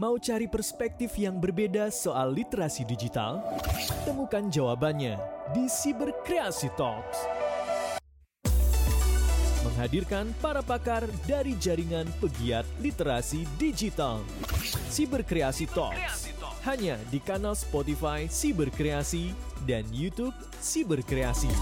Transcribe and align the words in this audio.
Mau 0.00 0.16
cari 0.16 0.48
perspektif 0.48 1.12
yang 1.20 1.36
berbeda 1.36 1.92
soal 1.92 2.32
literasi 2.32 2.88
digital? 2.88 3.44
Temukan 4.08 4.48
jawabannya 4.48 5.20
di 5.52 5.68
Cyberkreasi 5.68 6.72
Talks. 6.72 7.28
Menghadirkan 9.60 10.32
para 10.40 10.64
pakar 10.64 11.04
dari 11.28 11.52
jaringan 11.60 12.08
pegiat 12.16 12.64
literasi 12.80 13.44
digital. 13.60 14.24
Cyberkreasi 14.88 15.68
Talks. 15.68 16.32
Hanya 16.64 16.96
di 17.12 17.20
kanal 17.20 17.52
Spotify 17.52 18.24
Cyberkreasi 18.24 19.36
dan 19.68 19.84
YouTube 19.92 20.32
Cyberkreasi. 20.64 21.52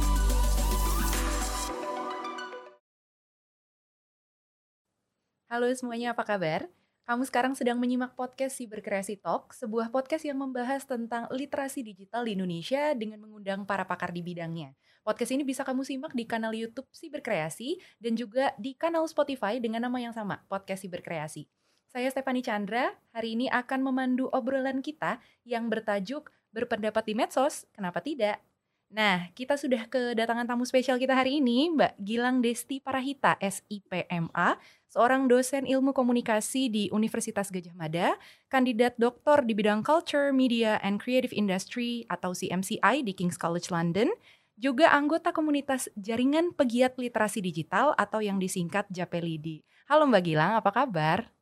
Halo 5.50 5.66
semuanya, 5.74 6.14
apa 6.14 6.22
kabar? 6.22 6.77
Kamu 7.08 7.24
sekarang 7.24 7.56
sedang 7.56 7.80
menyimak 7.80 8.12
podcast 8.12 8.60
Cyberkreasi 8.60 9.24
Talk, 9.24 9.56
sebuah 9.56 9.88
podcast 9.88 10.28
yang 10.28 10.44
membahas 10.44 10.84
tentang 10.84 11.24
literasi 11.32 11.80
digital 11.80 12.28
di 12.28 12.36
Indonesia 12.36 12.92
dengan 12.92 13.24
mengundang 13.24 13.64
para 13.64 13.88
pakar 13.88 14.12
di 14.12 14.20
bidangnya. 14.20 14.76
Podcast 15.00 15.32
ini 15.32 15.40
bisa 15.40 15.64
kamu 15.64 15.88
simak 15.88 16.12
di 16.12 16.28
kanal 16.28 16.52
YouTube 16.52 16.84
Cyberkreasi 16.92 17.80
dan 17.96 18.12
juga 18.12 18.52
di 18.60 18.76
kanal 18.76 19.08
Spotify 19.08 19.56
dengan 19.56 19.88
nama 19.88 19.96
yang 19.96 20.12
sama, 20.12 20.44
Podcast 20.52 20.84
Cyberkreasi. 20.84 21.48
Saya 21.88 22.12
Stefani 22.12 22.44
Chandra, 22.44 22.92
hari 23.16 23.40
ini 23.40 23.48
akan 23.48 23.88
memandu 23.88 24.28
obrolan 24.28 24.84
kita 24.84 25.16
yang 25.48 25.72
bertajuk 25.72 26.28
Berpendapat 26.52 27.08
di 27.08 27.16
Medsos, 27.16 27.64
Kenapa 27.72 28.04
Tidak? 28.04 28.47
Nah, 28.88 29.28
kita 29.36 29.60
sudah 29.60 29.84
kedatangan 29.84 30.48
tamu 30.48 30.64
spesial 30.64 30.96
kita 30.96 31.12
hari 31.12 31.44
ini, 31.44 31.68
Mbak 31.76 32.00
Gilang 32.00 32.40
Desti 32.40 32.80
Parahita, 32.80 33.36
SIPMA, 33.36 34.56
seorang 34.88 35.28
dosen 35.28 35.68
ilmu 35.68 35.92
komunikasi 35.92 36.72
di 36.72 36.84
Universitas 36.88 37.52
Gajah 37.52 37.76
Mada, 37.76 38.16
kandidat 38.48 38.96
doktor 38.96 39.44
di 39.44 39.52
bidang 39.52 39.84
Culture, 39.84 40.32
Media, 40.32 40.80
and 40.80 40.96
Creative 40.96 41.36
Industry 41.36 42.08
atau 42.08 42.32
CMCI 42.32 43.04
di 43.04 43.12
King's 43.12 43.36
College 43.36 43.68
London, 43.68 44.08
juga 44.56 44.88
anggota 44.96 45.36
komunitas 45.36 45.92
Jaringan 45.92 46.56
Pegiat 46.56 46.96
Literasi 46.96 47.44
Digital 47.44 47.92
atau 47.92 48.24
yang 48.24 48.40
disingkat 48.40 48.88
JAPELIDI. 48.88 49.68
Halo 49.92 50.08
Mbak 50.08 50.22
Gilang, 50.24 50.56
apa 50.56 50.72
kabar? 50.72 51.37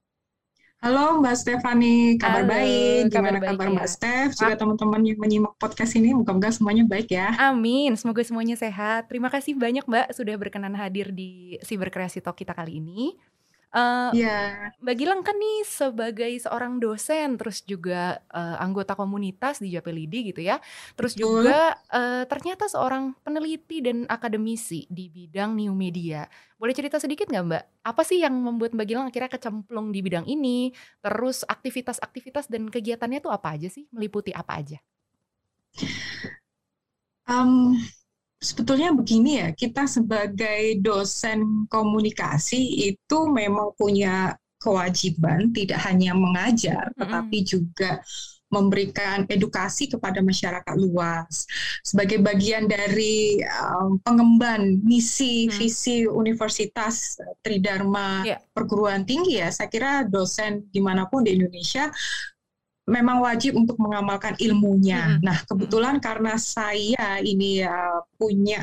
Halo 0.76 1.24
Mbak 1.24 1.36
Stefani, 1.40 2.20
kabar 2.20 2.44
Halo, 2.44 2.52
baik. 2.52 3.08
kabar 3.08 3.32
Gimana 3.32 3.38
baik 3.40 3.48
kabar 3.48 3.66
ya. 3.66 3.72
Mbak 3.80 3.88
Stef? 3.88 4.28
Juga 4.36 4.54
teman-teman 4.60 5.00
yang 5.08 5.18
menyimak 5.18 5.54
podcast 5.56 5.96
ini, 5.96 6.12
moga-moga 6.12 6.52
semuanya 6.52 6.84
baik 6.84 7.08
ya. 7.16 7.32
Amin, 7.40 7.96
semoga 7.96 8.20
semuanya 8.20 8.60
sehat. 8.60 9.08
Terima 9.08 9.32
kasih 9.32 9.56
banyak 9.56 9.88
Mbak 9.88 10.12
sudah 10.12 10.36
berkenan 10.36 10.76
hadir 10.76 11.16
di 11.16 11.56
Cyberkreasi 11.64 12.20
Talk 12.20 12.36
kita 12.36 12.52
kali 12.52 12.76
ini. 12.84 13.16
Eh, 13.76 14.10
Iya, 14.12 14.72
Mbak 14.82 14.96
Gilang 15.00 15.22
kan 15.26 15.36
nih 15.40 15.64
sebagai 15.64 16.32
seorang 16.44 16.76
dosen, 16.84 17.36
terus 17.40 17.64
juga 17.64 18.20
eh, 18.32 18.56
anggota 18.64 18.92
komunitas 18.96 19.60
di 19.64 19.72
Japelidi 19.76 20.32
gitu 20.32 20.40
ya. 20.44 20.60
Terus 20.96 21.16
Betul. 21.16 21.46
juga 21.48 21.76
eh, 21.92 22.24
ternyata 22.30 22.68
seorang 22.68 23.16
peneliti 23.24 23.80
dan 23.84 24.04
akademisi 24.08 24.84
di 24.92 25.08
bidang 25.12 25.56
new 25.56 25.72
media. 25.76 26.28
Boleh 26.60 26.74
cerita 26.76 27.00
sedikit 27.00 27.28
nggak 27.32 27.44
Mbak? 27.48 27.64
Apa 27.88 28.02
sih 28.04 28.20
yang 28.24 28.36
membuat 28.36 28.72
Mbak 28.76 28.86
Gilang 28.88 29.06
akhirnya 29.10 29.32
kecemplung 29.32 29.88
di 29.96 30.00
bidang 30.04 30.26
ini? 30.28 30.72
Terus 31.04 31.44
aktivitas-aktivitas 31.48 32.48
dan 32.52 32.68
kegiatannya 32.72 33.20
tuh 33.24 33.32
apa 33.32 33.56
aja 33.56 33.68
sih? 33.72 33.88
Meliputi 33.92 34.32
apa 34.36 34.60
aja? 34.60 34.78
Em, 37.28 37.76
sebetulnya 38.40 38.92
begini 38.92 39.40
ya, 39.42 39.48
kita 39.56 39.88
sebagai 39.88 40.78
dosen 40.80 41.66
komunikasi 41.72 42.90
itu 42.92 43.18
memang 43.32 43.72
punya 43.74 44.36
kewajiban 44.60 45.52
tidak 45.52 45.78
hanya 45.86 46.16
mengajar, 46.16 46.90
tetapi 46.96 47.44
juga 47.44 48.00
memberikan 48.46 49.26
edukasi 49.26 49.90
kepada 49.90 50.22
masyarakat 50.22 50.76
luas 50.78 51.50
sebagai 51.82 52.22
bagian 52.22 52.70
dari 52.70 53.42
em, 53.42 53.98
pengemban 54.06 54.78
misi 54.86 55.50
Hmm. 55.50 55.58
visi 55.58 56.06
Universitas 56.06 57.18
Tridharma 57.42 58.22
Iya. 58.22 58.38
perguruan 58.54 59.02
tinggi 59.02 59.42
ya. 59.42 59.50
Saya 59.50 59.66
kira 59.66 59.92
dosen 60.06 60.62
di 60.70 60.78
mana 60.78 61.10
pun 61.10 61.26
di 61.26 61.34
Indonesia 61.34 61.90
memang 62.86 63.18
wajib 63.18 63.58
untuk 63.58 63.76
mengamalkan 63.82 64.38
ilmunya. 64.38 65.18
Mm-mm. 65.18 65.26
Nah, 65.26 65.38
kebetulan 65.42 65.98
karena 65.98 66.38
saya 66.38 67.18
ini 67.18 67.66
uh, 67.66 68.06
punya 68.14 68.62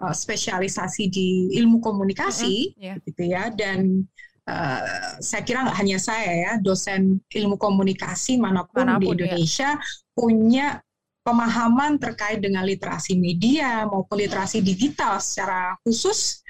uh, 0.00 0.16
spesialisasi 0.16 1.12
di 1.12 1.52
ilmu 1.60 1.78
komunikasi, 1.84 2.72
Mm-mm, 2.72 2.80
iya. 2.80 2.94
gitu 3.04 3.22
ya, 3.28 3.52
dan 3.52 4.08
uh, 4.48 5.20
saya 5.20 5.44
kira 5.44 5.68
nggak 5.68 5.76
hanya 5.76 6.00
saya 6.00 6.32
ya, 6.32 6.52
dosen 6.56 7.20
ilmu 7.28 7.60
komunikasi 7.60 8.40
mana 8.40 8.64
pun, 8.64 8.88
Mana 8.88 8.96
pun, 8.96 9.00
di 9.00 9.06
ya. 9.06 9.12
Indonesia 9.12 9.70
punya 10.16 10.80
pemahaman 11.20 12.00
terkait 12.00 12.40
dengan 12.40 12.64
literasi 12.64 13.12
media 13.20 13.84
maupun 13.84 14.24
literasi 14.24 14.64
digital 14.64 15.20
secara 15.20 15.76
khusus 15.84 16.40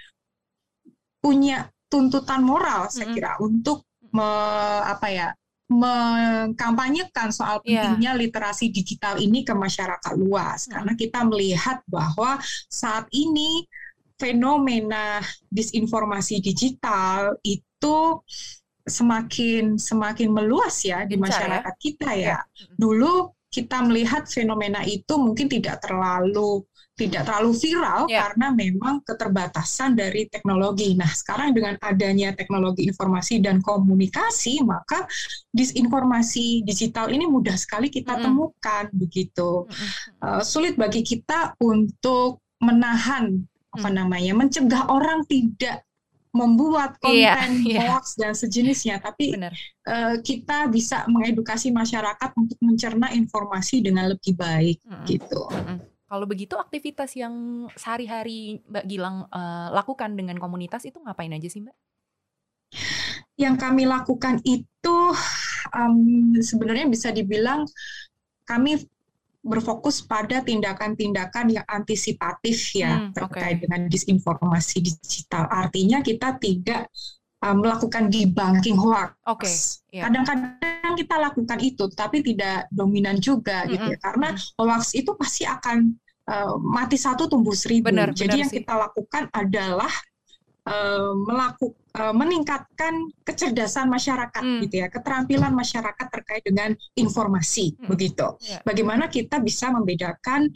punya 1.18 1.66
tuntutan 1.90 2.40
moral 2.46 2.86
saya 2.86 3.10
kira 3.10 3.34
untuk 3.42 3.82
me- 4.14 4.82
apa 4.86 5.10
ya 5.10 5.28
mengkampanyekan 5.70 7.30
soal 7.30 7.62
Iya. 7.62 7.94
pentingnya 7.94 8.12
literasi 8.18 8.68
digital 8.68 9.16
ini 9.16 9.46
ke 9.46 9.54
masyarakat 9.54 10.12
luas 10.18 10.66
Mm. 10.66 10.70
karena 10.74 10.92
kita 10.98 11.20
melihat 11.24 11.78
bahwa 11.86 12.42
saat 12.66 13.06
ini 13.14 13.64
fenomena 14.18 15.22
disinformasi 15.48 16.42
digital 16.42 17.38
itu 17.40 18.20
semakin 18.84 19.78
semakin 19.78 20.28
meluas 20.28 20.82
ya 20.82 21.06
di 21.06 21.14
ya. 21.16 21.22
masyarakat 21.22 21.74
kita 21.78 22.10
ya. 22.18 22.38
Mm-mm. 22.42 22.76
Dulu 22.76 23.12
kita 23.50 23.82
melihat 23.82 24.24
fenomena 24.30 24.80
itu 24.86 25.18
mungkin 25.18 25.50
tidak 25.50 25.82
terlalu 25.82 26.62
tidak 27.00 27.24
terlalu 27.24 27.56
viral 27.56 28.04
Ya. 28.12 28.28
karena 28.28 28.52
memang 28.52 29.00
keterbatasan 29.00 29.96
dari 29.96 30.28
teknologi. 30.28 30.92
Nah, 30.92 31.08
sekarang 31.08 31.56
dengan 31.56 31.80
adanya 31.80 32.36
teknologi 32.36 32.84
informasi 32.84 33.40
dan 33.40 33.64
komunikasi, 33.64 34.60
maka 34.60 35.08
disinformasi 35.50 36.60
digital 36.64 37.08
ini 37.08 37.24
mudah 37.24 37.56
sekali 37.56 37.88
kita 37.88 38.16
Mm-mm. 38.16 38.24
temukan 38.28 38.84
begitu. 38.92 39.64
Mm-mm. 39.64 39.88
Uh, 40.20 40.42
sulit 40.44 40.76
bagi 40.76 41.00
kita 41.00 41.56
untuk 41.60 42.44
menahan 42.60 43.48
apa 43.70 43.86
Hmm. 43.88 43.96
namanya, 44.02 44.34
mencegah 44.34 44.90
orang 44.90 45.22
tidak 45.30 45.86
membuat 46.30 46.96
Iya, 47.02 47.34
konten 47.40 47.62
iya. 47.70 47.80
hoax 47.90 48.14
dan 48.20 48.32
sejenisnya, 48.38 49.02
tapi 49.02 49.34
eh, 49.86 50.14
kita 50.22 50.70
bisa 50.70 51.04
mengedukasi 51.10 51.74
masyarakat 51.74 52.30
untuk 52.38 52.58
mencerna 52.62 53.10
informasi 53.14 53.82
dengan 53.82 54.10
lebih 54.14 54.34
baik 54.38 54.78
Mm-mm. 54.86 55.04
gitu. 55.08 55.42
Mm-mm. 55.50 55.78
Kalau 56.10 56.26
begitu 56.26 56.58
aktivitas 56.58 57.14
yang 57.14 57.34
sehari-hari 57.78 58.62
Mbak 58.66 58.84
Gilang 58.90 59.16
eh, 59.30 59.68
lakukan 59.74 60.10
dengan 60.18 60.36
komunitas 60.42 60.82
itu 60.86 60.98
ngapain 61.02 61.30
aja 61.34 61.48
sih 61.50 61.62
Mbak? 61.62 61.76
Yang 63.40 63.54
kami 63.62 63.82
lakukan 63.88 64.36
itu 64.44 64.98
em, 65.72 65.94
sebenarnya 66.40 66.86
bisa 66.90 67.08
dibilang 67.10 67.64
kami 68.44 68.82
berfokus 69.40 70.04
pada 70.04 70.44
tindakan-tindakan 70.44 71.48
yang 71.48 71.64
antisipatif 71.64 72.76
ya 72.76 73.08
Hmm, 73.08 73.12
terkait 73.16 73.56
oke. 73.56 73.62
dengan 73.64 73.88
disinformasi 73.88 74.84
digital. 74.84 75.48
Artinya 75.48 76.04
kita 76.04 76.36
tidak 76.36 76.92
eh, 77.40 77.56
melakukan 77.56 78.12
debunking 78.12 78.76
hoax. 78.76 79.16
Oke, 79.24 79.48
iya. 79.96 80.04
Kadang-kadang 80.08 80.92
kita 80.92 81.16
lakukan 81.16 81.58
itu, 81.62 81.84
tapi 81.96 82.20
tidak 82.20 82.68
dominan 82.68 83.16
juga 83.16 83.64
gitu 83.64 83.80
ya, 83.80 83.96
Mm-mm, 83.96 84.04
karena 84.04 84.28
hoax 84.60 84.92
itu 84.92 85.16
pasti 85.16 85.48
akan 85.48 85.88
eh, 86.28 86.52
mati 86.60 87.00
satu 87.00 87.24
tumbuh 87.24 87.56
seribu. 87.56 87.88
Benar, 87.88 88.12
Jadi 88.12 88.28
benar 88.28 88.40
yang 88.44 88.50
sih. 88.52 88.60
kita 88.60 88.74
lakukan 88.76 89.24
adalah 89.32 89.90
eh, 90.66 91.12
melaku- 91.26 91.76
eh, 91.96 92.14
meningkatkan 92.14 93.10
kecerdasan 93.24 93.88
masyarakat 93.88 94.42
Hmm. 94.42 94.60
gitu 94.64 94.84
ya, 94.84 94.88
keterampilan 94.92 95.52
masyarakat 95.52 96.06
terkait 96.12 96.42
dengan 96.44 96.76
informasi 96.94 97.76
Mm-mm. 97.76 97.88
begitu. 97.88 98.26
Iya. 98.44 98.60
Bagaimana 98.62 99.08
kita 99.08 99.40
bisa 99.40 99.72
membedakan 99.72 100.52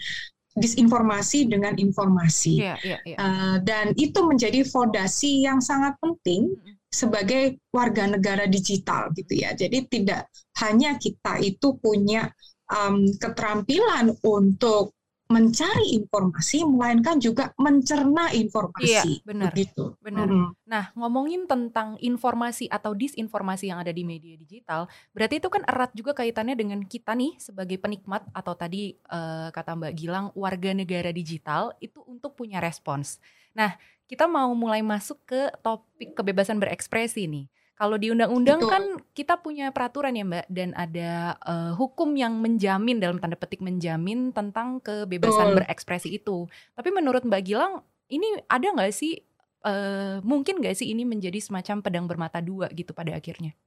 disinformasi 0.55 1.50
dengan 1.50 1.75
informasi. 1.75 2.62
Iya, 2.62 2.76
iya, 2.87 2.99
iya. 3.02 3.17
Eh, 3.19 3.56
dan 3.67 3.90
itu 3.99 4.23
menjadi 4.23 4.62
fondasi 4.62 5.43
yang 5.43 5.58
sangat 5.58 5.99
penting 5.99 6.55
Mm-mm. 6.55 6.78
sebagai 6.94 7.58
warga 7.75 8.06
negara 8.06 8.46
digital 8.46 9.11
gitu 9.19 9.34
ya. 9.34 9.50
Jadi 9.58 9.90
tidak 9.90 10.31
hanya 10.62 10.94
kita 10.94 11.43
itu 11.43 11.75
punya 11.82 12.31
um, 12.70 13.02
keterampilan 13.19 14.14
untuk 14.23 14.94
mencari 15.34 15.98
informasi, 15.98 16.62
melainkan 16.62 17.19
juga 17.19 17.50
mencerna 17.58 18.31
informasi. 18.31 18.86
Iya, 18.86 19.26
benar. 19.26 19.50
Begitu. 19.50 19.98
Benar. 19.98 20.31
Mm-mm. 20.31 20.46
Nah, 20.70 20.94
ngomongin 20.94 21.50
tentang 21.50 21.98
informasi 21.98 22.70
atau 22.70 22.94
disinformasi 22.94 23.75
yang 23.75 23.82
ada 23.82 23.90
di 23.90 24.06
media 24.06 24.38
digital, 24.38 24.86
berarti 25.10 25.42
itu 25.42 25.50
kan 25.50 25.66
erat 25.66 25.90
juga 25.90 26.14
kaitannya 26.14 26.54
dengan 26.54 26.81
kita 26.86 27.19
nih 27.19 27.34
sebagai 27.42 27.82
penikmat 27.82 28.22
atau 28.31 28.54
tadi 28.54 28.94
eh, 28.94 29.48
kata 29.50 29.75
Mbak 29.75 29.92
Gilang 29.98 30.26
warga 30.38 30.70
negara 30.70 31.10
digital 31.10 31.75
itu 31.82 31.98
untuk 32.06 32.38
punya 32.38 32.62
respons. 32.62 33.19
Nah, 33.58 33.75
kita 34.06 34.30
mau 34.30 34.54
mulai 34.54 34.84
masuk 34.84 35.19
ke 35.26 35.50
topik 35.64 36.14
kebebasan 36.14 36.62
berekspresi 36.62 37.26
nih. 37.26 37.46
Kalau 37.75 37.99
di 37.99 38.06
undang-undang 38.15 38.62
kan 38.71 38.85
kita 39.19 39.43
punya 39.43 39.75
peraturan 39.75 40.15
ya 40.15 40.23
Mbak 40.23 40.47
dan 40.47 40.71
ada 40.79 41.35
uh, 41.43 41.73
hukum 41.75 42.15
yang 42.15 42.38
menjamin 42.38 43.03
dalam 43.03 43.19
tanda 43.19 43.35
petik 43.35 43.59
menjamin 43.59 44.31
tentang 44.31 44.79
kebebasan 44.79 45.50
Betul. 45.50 45.56
berekspresi 45.59 46.09
itu. 46.15 46.47
Tapi 46.79 46.94
menurut 46.94 47.26
Mbak 47.26 47.43
Gilang 47.43 47.82
ini 48.06 48.38
ada 48.47 48.71
nggak 48.71 48.94
sih 48.94 49.19
uh, 49.67 50.23
mungkin 50.23 50.62
nggak 50.62 50.79
sih 50.79 50.94
ini 50.94 51.03
menjadi 51.03 51.43
semacam 51.43 51.82
pedang 51.82 52.06
bermata 52.06 52.38
dua 52.38 52.71
gitu 52.71 52.94
pada 52.94 53.11
akhirnya? 53.19 53.59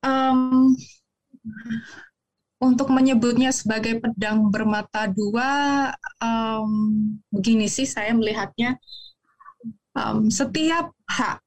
Um, 0.00 0.72
untuk 2.56 2.88
menyebutnya 2.88 3.52
sebagai 3.52 4.00
pedang 4.00 4.48
bermata 4.48 5.12
dua, 5.12 5.92
um, 6.24 6.72
begini 7.28 7.68
sih 7.68 7.84
saya 7.84 8.16
melihatnya 8.16 8.80
um, 9.92 10.32
setiap 10.32 10.94
hak 11.04 11.42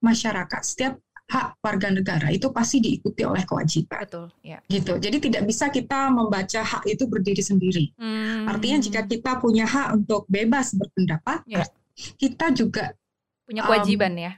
masyarakat, 0.00 0.62
setiap 0.62 0.94
hak 1.28 1.60
warga 1.60 1.92
negara 1.92 2.32
itu 2.32 2.48
pasti 2.48 2.80
diikuti 2.80 3.20
oleh 3.20 3.44
kewajiban. 3.44 4.00
Betul, 4.00 4.26
ya. 4.40 4.58
Gitu. 4.64 4.96
Jadi 4.96 5.16
tidak 5.28 5.42
bisa 5.44 5.68
kita 5.68 6.08
membaca 6.08 6.60
hak 6.64 6.88
itu 6.88 7.04
berdiri 7.04 7.44
sendiri. 7.44 7.92
Hmm. 8.00 8.48
Artinya 8.48 8.80
jika 8.80 9.04
kita 9.04 9.36
punya 9.36 9.68
hak 9.68 9.92
untuk 9.92 10.24
bebas 10.24 10.72
berpendapat, 10.72 11.44
ya. 11.44 11.68
kita 12.16 12.48
juga 12.56 12.96
punya 13.44 13.60
kewajiban 13.68 14.12
um, 14.16 14.24
ya. 14.24 14.32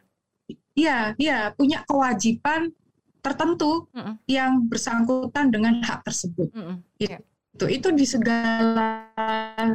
Iya, 0.75 0.99
iya, 1.19 1.39
punya 1.55 1.83
kewajiban 1.87 2.75
tertentu 3.21 3.87
mm 3.93 4.01
-mm. 4.01 4.15
yang 4.27 4.53
bersangkutan 4.67 5.53
dengan 5.53 5.79
hak 5.85 6.03
tersebut. 6.03 6.49
Mm 6.51 6.63
-mm. 6.63 6.77
Gitu. 6.99 7.11
Yeah. 7.15 7.21
Itu 7.55 7.65
itu 7.69 7.89
di 7.95 8.07
segala 8.09 9.11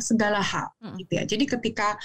segala 0.01 0.41
hal 0.41 0.67
mm 0.81 0.87
-mm. 0.87 0.95
gitu 0.99 1.11
ya. 1.15 1.23
Jadi 1.23 1.45
ketika 1.45 1.95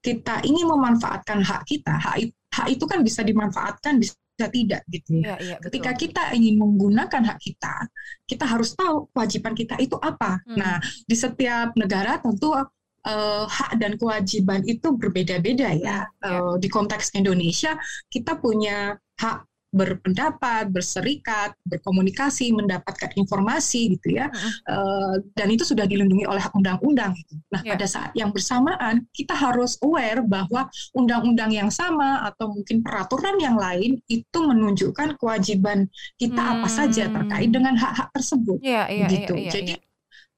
kita 0.00 0.42
ingin 0.46 0.70
memanfaatkan 0.70 1.42
hak 1.42 1.66
kita, 1.66 1.94
hak 1.98 2.16
hak 2.56 2.66
itu 2.72 2.84
kan 2.88 3.04
bisa 3.04 3.20
dimanfaatkan 3.20 4.00
bisa 4.00 4.16
tidak 4.52 4.84
gitu 4.92 5.24
ya. 5.24 5.36
ya, 5.40 5.56
Ketika 5.60 5.96
kita 5.96 6.22
ingin 6.36 6.60
menggunakan 6.60 7.24
hak 7.24 7.38
kita, 7.40 7.88
kita 8.28 8.44
harus 8.44 8.76
tahu 8.76 9.08
kewajiban 9.12 9.56
kita 9.56 9.80
itu 9.80 9.96
apa. 9.96 10.44
Hmm. 10.44 10.56
Nah, 10.60 10.76
di 11.08 11.16
setiap 11.16 11.72
negara 11.72 12.20
tentu 12.20 12.52
uh, 12.52 13.44
hak 13.48 13.80
dan 13.80 13.96
kewajiban 13.96 14.60
itu 14.68 14.92
berbeda-beda 14.92 15.72
ya. 15.72 16.04
ya. 16.04 16.28
Uh, 16.28 16.60
di 16.60 16.68
konteks 16.68 17.16
Indonesia, 17.16 17.80
kita 18.12 18.36
punya 18.36 18.96
hak 19.16 19.48
berpendapat, 19.74 20.70
berserikat, 20.70 21.52
berkomunikasi, 21.66 22.54
mendapatkan 22.54 23.12
informasi 23.18 23.98
gitu 23.98 24.16
ya, 24.16 24.30
uh 24.30 24.72
uh, 24.72 25.14
dan 25.34 25.48
itu 25.52 25.66
sudah 25.66 25.84
dilindungi 25.84 26.24
oleh 26.24 26.42
undang-undang. 26.54 27.12
Gitu. 27.18 27.34
Nah 27.52 27.60
yeah. 27.62 27.74
pada 27.74 27.86
saat 27.86 28.10
yang 28.14 28.30
bersamaan 28.30 29.04
kita 29.12 29.34
harus 29.34 29.76
aware 29.82 30.22
bahwa 30.22 30.70
undang-undang 30.96 31.52
yang 31.52 31.68
sama 31.68 32.24
atau 32.24 32.50
mungkin 32.50 32.80
peraturan 32.80 33.36
yang 33.42 33.58
lain 33.58 34.00
itu 34.08 34.38
menunjukkan 34.38 35.18
kewajiban 35.18 35.90
kita 36.16 36.40
hmm. 36.40 36.52
apa 36.60 36.68
saja 36.70 37.10
terkait 37.10 37.50
dengan 37.52 37.74
hak-hak 37.76 38.08
tersebut. 38.14 38.58
Yeah, 38.62 38.86
yeah, 38.88 39.10
gitu. 39.10 39.34
Yeah, 39.36 39.44
yeah, 39.50 39.54
Jadi 39.54 39.74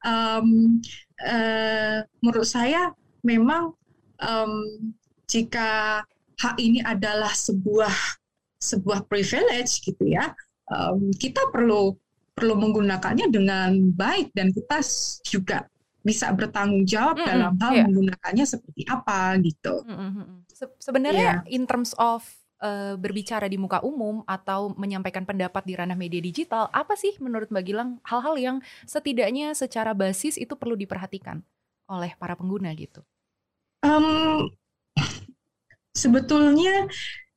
Um, 0.06 0.78
uh, 1.26 2.06
menurut 2.22 2.46
saya 2.46 2.94
memang 3.26 3.74
um, 4.22 4.52
jika 5.26 6.00
hak 6.38 6.56
ini 6.62 6.78
adalah 6.86 7.34
sebuah 7.34 7.90
sebuah 8.58 9.06
privilege 9.06 9.80
gitu 9.82 10.04
ya 10.06 10.34
um, 10.70 11.10
kita 11.16 11.48
perlu 11.50 11.96
perlu 12.38 12.54
menggunakannya 12.54 13.34
dengan 13.34 13.74
baik 13.90 14.30
dan 14.30 14.54
kita 14.54 14.78
juga 15.26 15.66
bisa 16.06 16.30
bertanggung 16.30 16.86
jawab 16.86 17.18
mm 17.18 17.22
-hmm, 17.26 17.30
dalam 17.34 17.52
hal 17.58 17.72
yeah. 17.74 17.84
menggunakannya 17.90 18.46
seperti 18.46 18.82
apa 18.86 19.34
gitu. 19.42 19.82
Mm 19.82 20.10
-hmm. 20.14 20.26
Se 20.46 20.64
sebenarnya 20.78 21.42
yeah. 21.42 21.50
in 21.50 21.66
terms 21.66 21.92
of 21.98 22.22
uh, 22.62 22.94
berbicara 22.94 23.50
di 23.50 23.58
muka 23.58 23.82
umum 23.82 24.22
atau 24.24 24.70
menyampaikan 24.78 25.26
pendapat 25.26 25.66
di 25.66 25.74
ranah 25.74 25.98
media 25.98 26.22
digital, 26.22 26.70
apa 26.70 26.94
sih 26.94 27.18
menurut 27.18 27.50
Mbak 27.50 27.64
Gilang 27.66 27.90
hal-hal 28.06 28.34
yang 28.38 28.56
setidaknya 28.86 29.52
secara 29.58 29.90
basis 29.92 30.38
itu 30.38 30.54
perlu 30.54 30.78
diperhatikan 30.78 31.42
oleh 31.90 32.14
para 32.14 32.38
pengguna 32.38 32.70
gitu? 32.78 33.02
Um, 33.82 34.50
sebetulnya 35.94 36.86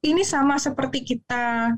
ini 0.01 0.25
sama 0.25 0.57
seperti 0.57 1.05
kita 1.05 1.77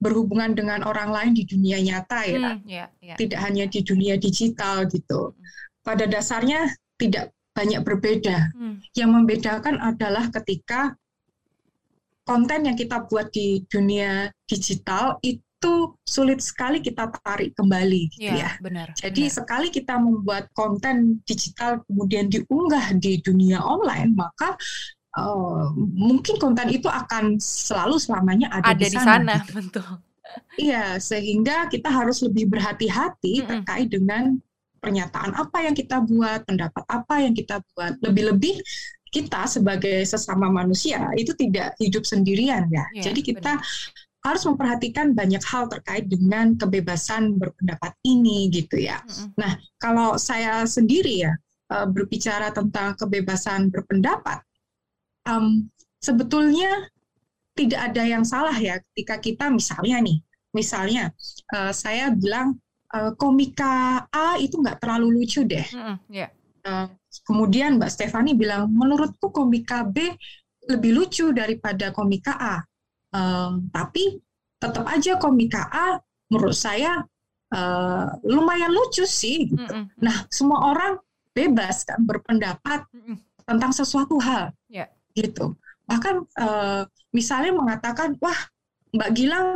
berhubungan 0.00 0.56
dengan 0.56 0.80
orang 0.82 1.12
lain 1.12 1.32
di 1.36 1.44
dunia 1.44 1.76
nyata 1.76 2.24
ya, 2.24 2.56
hmm, 2.56 2.64
yeah, 2.64 2.88
yeah. 3.04 3.16
tidak 3.20 3.40
hanya 3.44 3.68
di 3.68 3.84
dunia 3.84 4.16
digital 4.16 4.88
gitu. 4.88 5.36
Hmm. 5.36 5.44
Pada 5.84 6.08
dasarnya 6.08 6.72
tidak 6.96 7.36
banyak 7.52 7.84
berbeda. 7.84 8.48
Hmm. 8.56 8.80
Yang 8.96 9.10
membedakan 9.12 9.76
adalah 9.76 10.32
ketika 10.32 10.96
konten 12.24 12.64
yang 12.64 12.76
kita 12.80 13.04
buat 13.12 13.28
di 13.28 13.60
dunia 13.68 14.32
digital 14.48 15.20
itu 15.20 15.92
sulit 16.08 16.40
sekali 16.40 16.80
kita 16.80 17.12
tarik 17.20 17.52
kembali 17.52 18.00
gitu 18.16 18.32
ya. 18.32 18.48
ya. 18.48 18.50
Benar. 18.64 18.96
Jadi 18.96 19.28
benar. 19.28 19.36
sekali 19.36 19.68
kita 19.68 20.00
membuat 20.00 20.48
konten 20.56 21.20
digital 21.28 21.84
kemudian 21.84 22.32
diunggah 22.32 22.96
di 22.96 23.20
dunia 23.20 23.60
online, 23.60 24.16
maka 24.16 24.56
uh, 25.18 25.74
mungkin 25.74 26.38
konten 26.38 26.70
itu 26.70 26.86
akan 26.86 27.40
selalu 27.40 27.98
selamanya 27.98 28.52
ada, 28.54 28.74
ada 28.74 28.86
di 28.86 28.90
sana. 28.90 29.00
Di 29.00 29.06
sana 29.06 29.34
gitu. 29.42 29.52
betul. 29.58 29.88
Iya, 30.60 31.02
sehingga 31.02 31.66
kita 31.66 31.90
harus 31.90 32.22
lebih 32.22 32.50
berhati-hati 32.54 33.34
mm 33.34 33.42
-hmm. 33.42 33.50
terkait 33.50 33.88
dengan 33.90 34.38
pernyataan 34.80 35.36
apa 35.36 35.58
yang 35.66 35.74
kita 35.74 36.00
buat, 36.06 36.46
pendapat 36.46 36.84
apa 36.86 37.14
yang 37.20 37.34
kita 37.34 37.58
buat. 37.74 37.98
Lebih-lebih 38.00 38.62
kita 39.10 39.50
sebagai 39.50 40.06
sesama 40.06 40.46
manusia 40.46 41.10
itu 41.18 41.34
tidak 41.34 41.74
hidup 41.82 42.06
sendirian 42.06 42.70
ya. 42.70 42.86
Yeah, 42.94 43.10
Jadi 43.10 43.20
kita 43.26 43.58
benar. 43.58 44.22
harus 44.22 44.42
memperhatikan 44.46 45.18
banyak 45.18 45.42
hal 45.42 45.66
terkait 45.66 46.06
dengan 46.06 46.54
kebebasan 46.54 47.34
berpendapat 47.34 47.92
ini 48.06 48.46
gitu 48.54 48.78
ya. 48.78 49.02
Mm 49.02 49.10
-hmm. 49.10 49.28
Nah, 49.34 49.52
kalau 49.82 50.14
saya 50.14 50.62
sendiri 50.62 51.26
ya 51.26 51.32
eh, 51.74 51.86
berbicara 51.90 52.54
tentang 52.54 52.94
kebebasan 52.94 53.74
berpendapat, 53.74 54.46
um, 55.30 55.70
sebetulnya 56.02 56.90
tidak 57.54 57.92
ada 57.92 58.02
yang 58.02 58.24
salah 58.24 58.54
ya 58.56 58.80
ketika 58.90 59.20
kita 59.20 59.46
misalnya 59.52 60.00
nih, 60.00 60.18
misalnya 60.56 61.12
uh, 61.54 61.70
saya 61.74 62.10
bilang 62.14 62.56
uh, 62.94 63.12
komika 63.14 64.06
A 64.10 64.40
itu 64.40 64.58
nggak 64.58 64.80
terlalu 64.80 65.22
lucu 65.22 65.44
deh. 65.44 65.66
Mm 65.70 65.82
-hmm, 65.82 65.96
yeah. 66.10 66.30
uh, 66.66 66.88
kemudian 67.26 67.76
Mbak 67.76 67.90
Stefani 67.90 68.32
bilang 68.34 68.70
menurutku 68.72 69.30
komika 69.30 69.84
B 69.84 70.14
lebih 70.70 70.92
lucu 70.94 71.34
daripada 71.34 71.90
komika 71.92 72.34
A. 72.38 72.56
Um, 73.10 73.66
tapi 73.74 74.22
tetap 74.62 74.86
aja 74.86 75.18
komika 75.18 75.66
A 75.66 75.98
menurut 76.30 76.54
saya 76.54 77.02
uh, 77.50 78.06
lumayan 78.24 78.70
lucu 78.70 79.04
sih. 79.04 79.50
Gitu. 79.50 79.68
Mm 79.68 79.90
-hmm. 79.90 80.00
Nah 80.00 80.16
semua 80.30 80.70
orang 80.70 80.96
bebas 81.34 81.82
kan 81.82 82.00
berpendapat 82.06 82.86
mm 82.94 83.00
-hmm. 83.04 83.16
tentang 83.44 83.72
sesuatu 83.74 84.16
hal. 84.22 84.54
Yeah 84.70 84.88
gitu. 85.14 85.56
Bahkan 85.86 86.14
uh, 86.38 86.82
misalnya 87.10 87.52
mengatakan, 87.54 88.14
wah 88.22 88.38
Mbak 88.94 89.10
Gilang 89.14 89.48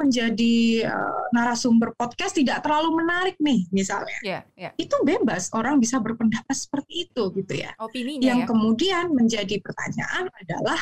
menjadi 0.00 0.88
uh, 0.88 1.24
narasumber 1.36 1.92
podcast 1.92 2.32
tidak 2.32 2.64
terlalu 2.64 3.04
menarik 3.04 3.36
nih 3.36 3.68
misalnya. 3.68 4.16
Yeah, 4.24 4.42
yeah. 4.56 4.72
Itu 4.80 4.96
bebas 5.04 5.52
orang 5.52 5.76
bisa 5.76 6.00
berpendapat 6.00 6.56
seperti 6.56 7.10
itu 7.10 7.28
hmm. 7.28 7.34
gitu 7.44 7.54
ya. 7.60 7.70
Opininya 7.76 8.32
Yang 8.32 8.40
ya. 8.40 8.46
kemudian 8.48 9.04
menjadi 9.12 9.56
pertanyaan 9.60 10.24
adalah 10.32 10.80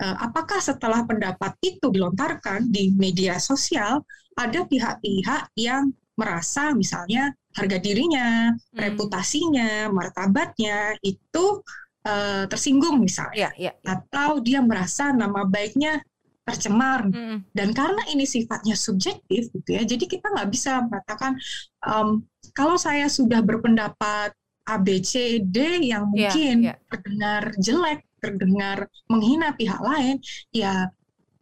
uh, 0.00 0.16
apakah 0.24 0.58
setelah 0.64 1.04
pendapat 1.04 1.52
itu 1.60 1.92
dilontarkan 1.92 2.72
di 2.72 2.96
media 2.96 3.36
sosial 3.36 4.00
ada 4.36 4.64
pihak-pihak 4.64 5.52
yang 5.60 5.92
merasa 6.16 6.72
misalnya 6.72 7.36
harga 7.52 7.76
dirinya, 7.76 8.52
hmm. 8.52 8.76
reputasinya, 8.76 9.92
martabatnya 9.92 10.96
itu 11.04 11.60
uh, 12.06 12.46
tersinggung 12.46 13.02
misalnya, 13.02 13.50
yeah, 13.50 13.52
yeah, 13.58 13.74
yeah. 13.82 13.98
atau 13.98 14.38
dia 14.38 14.62
merasa 14.62 15.10
nama 15.10 15.42
baiknya 15.42 15.98
tercemar 16.46 17.10
mm. 17.10 17.50
dan 17.50 17.74
karena 17.74 18.06
ini 18.14 18.22
sifatnya 18.22 18.78
subjektif 18.78 19.50
gitu 19.50 19.70
ya, 19.74 19.82
jadi 19.82 20.06
kita 20.06 20.30
nggak 20.30 20.48
bisa 20.54 20.78
mengatakan 20.86 21.34
um, 21.82 22.22
kalau 22.54 22.78
saya 22.78 23.10
sudah 23.10 23.42
berpendapat 23.42 24.30
A 24.66 24.78
B 24.78 25.02
C 25.02 25.42
D 25.42 25.90
yang 25.90 26.06
iya, 26.14 26.30
mungkin 26.30 26.56
yeah, 26.62 26.74
yeah. 26.74 26.76
terdengar 26.86 27.42
jelek, 27.58 28.00
terdengar 28.22 28.78
menghina 29.10 29.54
pihak 29.58 29.78
lain, 29.82 30.22
ya 30.54 30.90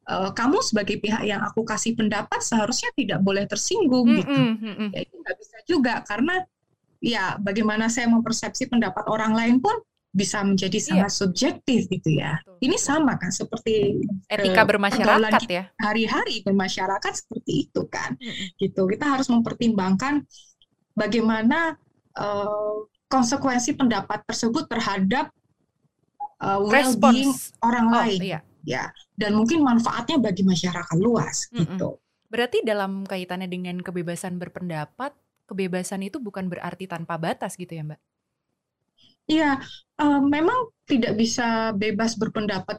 uh, 0.08 0.32
kamu 0.32 0.60
sebagai 0.64 1.00
pihak 1.00 1.24
yang 1.24 1.40
aku 1.40 1.64
kasih 1.64 1.96
pendapat 1.96 2.40
seharusnya 2.40 2.92
tidak 2.96 3.20
boleh 3.20 3.44
tersinggung 3.48 4.08
mm, 4.08 4.16
gitu. 4.20 4.40
Mm, 4.40 4.56
mm, 4.60 4.88
ya 4.92 5.00
itu 5.04 5.14
nggak 5.20 5.36
bisa 5.36 5.56
juga 5.68 5.94
karena 6.04 6.44
ya 7.04 7.36
bagaimana 7.40 7.92
saya 7.92 8.08
mempersepsi 8.08 8.72
pendapat 8.72 9.04
orang 9.08 9.36
lain 9.36 9.56
pun 9.60 9.76
bisa 10.14 10.46
menjadi 10.46 10.78
iya. 10.78 10.86
sangat 10.86 11.10
iya. 11.10 11.18
subjektif 11.18 11.80
gitu 11.90 12.10
ya. 12.14 12.38
Betul. 12.38 12.70
Ini 12.70 12.76
sama 12.78 13.18
kan 13.18 13.34
seperti 13.34 13.98
etika 14.30 14.62
uh, 14.62 14.66
bermasyarakat 14.70 15.42
ya. 15.50 15.64
Hari-hari 15.82 16.46
bermasyarakat 16.46 17.12
seperti 17.12 17.68
itu 17.68 17.82
kan. 17.90 18.14
Gitu. 18.54 18.78
Kita 18.78 19.18
harus 19.18 19.26
mempertimbangkan 19.26 20.22
bagaimana 20.94 21.74
uh, 22.14 22.86
konsekuensi 23.10 23.74
pendapat 23.74 24.22
tersebut 24.30 24.70
terhadap 24.70 25.34
uh, 26.38 26.62
well-being 26.62 27.34
orang 27.58 27.86
oh, 27.90 27.94
lain. 27.98 28.20
Iya. 28.22 28.40
ya 28.64 28.88
dan 29.18 29.36
mungkin 29.36 29.60
manfaatnya 29.60 30.16
bagi 30.16 30.40
masyarakat 30.40 30.96
luas 30.96 31.50
Mm-mm. 31.50 31.76
gitu. 31.76 32.00
Berarti 32.30 32.66
dalam 32.66 33.06
kaitannya 33.06 33.46
dengan 33.46 33.78
kebebasan 33.78 34.42
berpendapat, 34.42 35.14
kebebasan 35.46 36.02
itu 36.02 36.18
bukan 36.18 36.50
berarti 36.50 36.90
tanpa 36.90 37.14
batas 37.14 37.54
gitu 37.54 37.76
ya, 37.76 37.86
Mbak? 37.86 38.00
Iya, 39.30 39.60
eh, 40.00 40.20
memang 40.20 40.58
tidak 40.84 41.16
bisa 41.16 41.72
bebas 41.76 42.16
berpendapat 42.20 42.76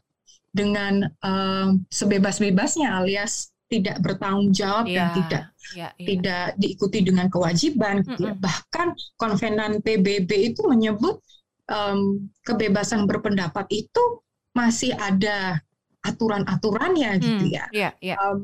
dengan 0.53 1.03
eh, 1.05 1.69
sebebas-bebasnya 1.91 2.87
alias 3.01 3.51
tidak 3.65 3.97
bertanggung 4.05 4.53
jawab 4.53 4.85
dan 4.85 5.09
Iya, 5.09 5.17
tidak 5.17 5.43
iya, 5.73 5.87
iya. 5.97 6.05
tidak 6.05 6.45
diikuti 6.61 6.99
dengan 7.01 7.27
kewajiban 7.33 8.05
ya. 8.05 8.13
Mm-mm. 8.13 8.37
Bahkan 8.37 8.87
konvenan 9.17 9.81
PBB 9.81 10.31
itu 10.53 10.61
menyebut 10.69 11.17
em, 11.65 12.29
kebebasan 12.45 13.09
berpendapat 13.09 13.65
itu 13.73 14.03
masih 14.53 14.93
ada 14.93 15.57
aturan-aturannya 16.05 17.17
gitu 17.17 17.43
Hmm, 17.49 17.55
ya. 17.57 17.65
Iya, 17.73 17.89
iya. 18.05 18.15
Em, 18.21 18.37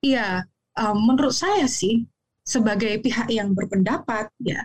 Iya, 0.00 0.44
em, 0.76 0.96
menurut 1.08 1.32
saya 1.36 1.64
sih 1.68 2.04
sebagai 2.44 3.00
pihak 3.04 3.28
yang 3.32 3.52
berpendapat 3.56 4.28
ya 4.40 4.64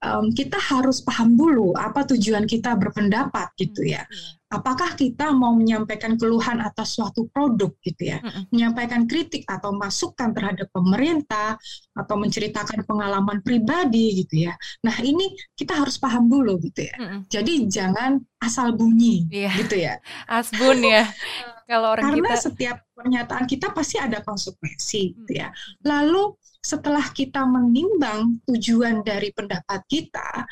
em, 0.00 0.24
kita 0.32 0.56
harus 0.56 1.04
paham 1.04 1.36
dulu 1.36 1.76
apa 1.76 2.04
tujuan 2.08 2.44
kita 2.48 2.76
berpendapat 2.76 3.52
gitu 3.60 3.84
ya. 3.84 4.04
Iya. 4.08 4.40
Apakah 4.50 4.98
kita 4.98 5.30
mau 5.30 5.54
menyampaikan 5.54 6.18
keluhan 6.18 6.58
atas 6.58 6.98
suatu 6.98 7.30
produk 7.30 7.70
gitu 7.86 8.10
ya, 8.10 8.18
Mm-mm. 8.18 8.50
menyampaikan 8.50 9.06
kritik 9.06 9.46
atau 9.46 9.70
masukan 9.70 10.34
terhadap 10.34 10.66
pemerintah 10.74 11.54
atau 11.94 12.18
menceritakan 12.18 12.82
pengalaman 12.82 13.46
pribadi 13.46 14.26
gitu 14.26 14.50
ya. 14.50 14.58
Nah, 14.82 14.98
ini 15.06 15.38
kita 15.54 15.78
harus 15.78 16.02
paham 16.02 16.26
dulu 16.26 16.58
gitu 16.66 16.82
ya. 16.82 17.22
Jadi 17.30 17.70
jangan 17.70 18.18
asal 18.42 18.74
bunyi 18.74 19.30
Iya, 19.30 19.54
gitu 19.54 19.76
ya. 19.78 19.94
asbun 20.42 20.82
ya. 20.82 21.06
Kalau 21.70 21.94
orang 21.94 22.10
Karena 22.10 22.34
kita 22.34 22.50
setiap 22.50 22.76
pernyataan 22.98 23.44
kita 23.46 23.70
pasti 23.70 24.02
ada 24.02 24.18
konsekuensi 24.26 25.14
gitu 25.14 25.32
ya. 25.38 25.54
Lalu 25.86 26.34
setelah 26.60 27.04
kita 27.12 27.44
menimbang 27.48 28.40
tujuan 28.44 29.00
dari 29.00 29.32
pendapat 29.32 29.80
kita, 29.88 30.44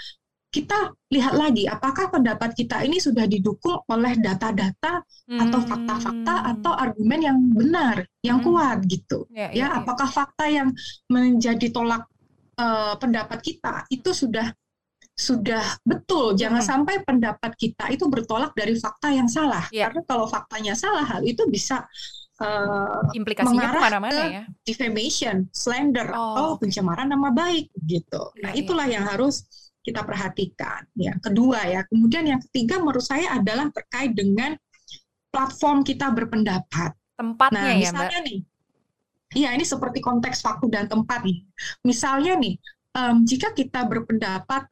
kita 0.48 0.96
lihat 1.12 1.36
lagi 1.36 1.68
apakah 1.68 2.08
pendapat 2.08 2.56
kita 2.56 2.80
ini 2.80 2.96
sudah 2.96 3.28
didukung 3.28 3.84
oleh 3.84 4.16
data-data 4.16 5.04
atau 5.28 5.60
fakta-fakta 5.60 6.34
Hmm. 6.40 6.50
atau 6.56 6.72
argumen 6.72 7.20
yang 7.20 7.38
benar, 7.52 8.08
yang 8.24 8.40
Hmm. 8.40 8.46
kuat 8.48 8.78
gitu. 8.88 9.28
Ya, 9.28 9.52
ya, 9.52 9.56
Ya, 9.56 9.66
ya. 9.68 9.76
apakah 9.84 10.08
fakta 10.08 10.48
yang 10.48 10.72
menjadi 11.12 11.68
tolak 11.68 12.08
eh, 12.58 12.94
pendapat 12.98 13.38
kita 13.38 13.86
itu 13.86 14.10
sudah 14.10 14.50
sudah 15.14 15.78
betul. 15.86 16.34
Jangan 16.34 16.58
Hmm. 16.62 16.70
sampai 16.74 16.94
pendapat 17.06 17.54
kita 17.54 17.90
itu 17.94 18.06
bertolak 18.10 18.50
dari 18.54 18.74
fakta 18.78 19.14
yang 19.14 19.30
salah. 19.30 19.66
Ya. 19.70 19.86
Karena 19.90 20.02
kalau 20.06 20.26
faktanya 20.26 20.74
salah, 20.74 21.06
hal 21.06 21.22
itu 21.22 21.46
bisa 21.46 21.86
eh, 22.38 23.18
Implikasinya 23.18 23.68
ke 23.68 23.78
mana-mana 23.80 24.14
ke 24.14 24.26
ya. 24.30 24.42
defamation, 24.62 25.36
slander, 25.50 26.08
Oh, 26.14 26.34
atau 26.34 26.44
oke. 26.54 26.66
pencemaran 26.66 27.10
nama 27.10 27.30
baik 27.30 27.70
gitu. 27.84 28.30
Nah, 28.38 28.50
Iya, 28.50 28.54
iya. 28.54 28.60
itulah 28.62 28.86
yang 28.86 29.04
harus 29.04 29.42
kita 29.82 30.04
perhatikan. 30.04 30.84
Ya, 30.94 31.16
kedua 31.18 31.64
ya. 31.64 31.80
Kemudian 31.88 32.24
yang 32.24 32.40
ketiga 32.46 32.78
menurut 32.78 33.02
saya 33.02 33.34
adalah 33.34 33.72
terkait 33.72 34.12
dengan 34.14 34.54
platform 35.28 35.82
kita 35.82 36.08
berpendapat. 36.10 36.94
Tempatnya 37.16 37.58
Nah, 37.58 37.74
ya, 37.74 37.74
Mbak. 37.74 37.82
misalnya 37.82 38.18
nih, 38.22 38.38
iya 39.34 39.48
ini 39.52 39.64
seperti 39.66 39.98
konteks 39.98 40.38
waktu 40.40 40.66
dan 40.70 40.86
tempat 40.86 41.20
nih. 41.26 41.42
Misalnya 41.82 42.38
nih, 42.38 42.54
em, 42.94 43.16
jika 43.26 43.50
kita 43.50 43.82
berpendapat 43.84 44.70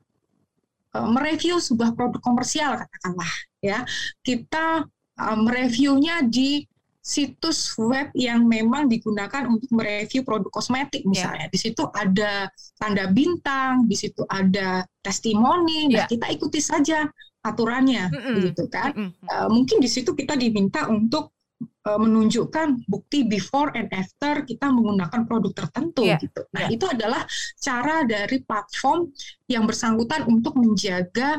em, 0.95 1.09
mereview 1.13 1.59
sebuah 1.59 1.93
produk 1.93 2.23
komersial 2.23 2.79
katakanlah, 2.79 3.33
ya, 3.61 3.83
kita 4.23 4.87
em, 5.19 5.39
mereviewnya 5.43 6.23
di 6.25 6.65
situs 7.07 7.79
web 7.79 8.11
yang 8.19 8.51
memang 8.51 8.91
digunakan 8.91 9.47
untuk 9.47 9.71
mereview 9.71 10.27
produk 10.27 10.51
kosmetik 10.51 11.07
misalnya. 11.07 11.47
Di 11.47 11.55
situ 11.55 11.87
ada 11.95 12.51
tanda 12.83 13.07
bintang, 13.15 13.87
di 13.87 13.95
situ 13.95 14.27
ada 14.27 14.83
testimoni. 14.99 15.87
Nah, 15.95 16.03
Ya. 16.03 16.05
kita 16.11 16.27
ikuti 16.35 16.59
saja 16.59 17.07
aturannya, 17.47 18.11
Mm-mm. 18.11 18.35
begitu 18.43 18.67
kan? 18.67 18.91
Mm-mm. 18.91 19.23
Uh, 19.23 19.47
mungkin 19.55 19.79
di 19.79 19.87
situ 19.87 20.19
kita 20.19 20.35
diminta 20.35 20.91
untuk 20.91 21.31
uh, 21.87 21.95
menunjukkan 21.95 22.91
bukti 22.91 23.23
before 23.23 23.71
and 23.79 23.87
after 23.95 24.43
kita 24.43 24.67
menggunakan 24.67 25.31
produk 25.31 25.55
tertentu 25.63 26.03
Iya, 26.11 26.19
gitu. 26.19 26.43
Nah, 26.51 26.67
iya. 26.67 26.75
itu 26.75 26.91
adalah 26.91 27.23
cara 27.63 28.03
dari 28.03 28.43
platform 28.43 29.15
yang 29.47 29.63
bersangkutan 29.63 30.27
untuk 30.27 30.59
menjaga 30.59 31.39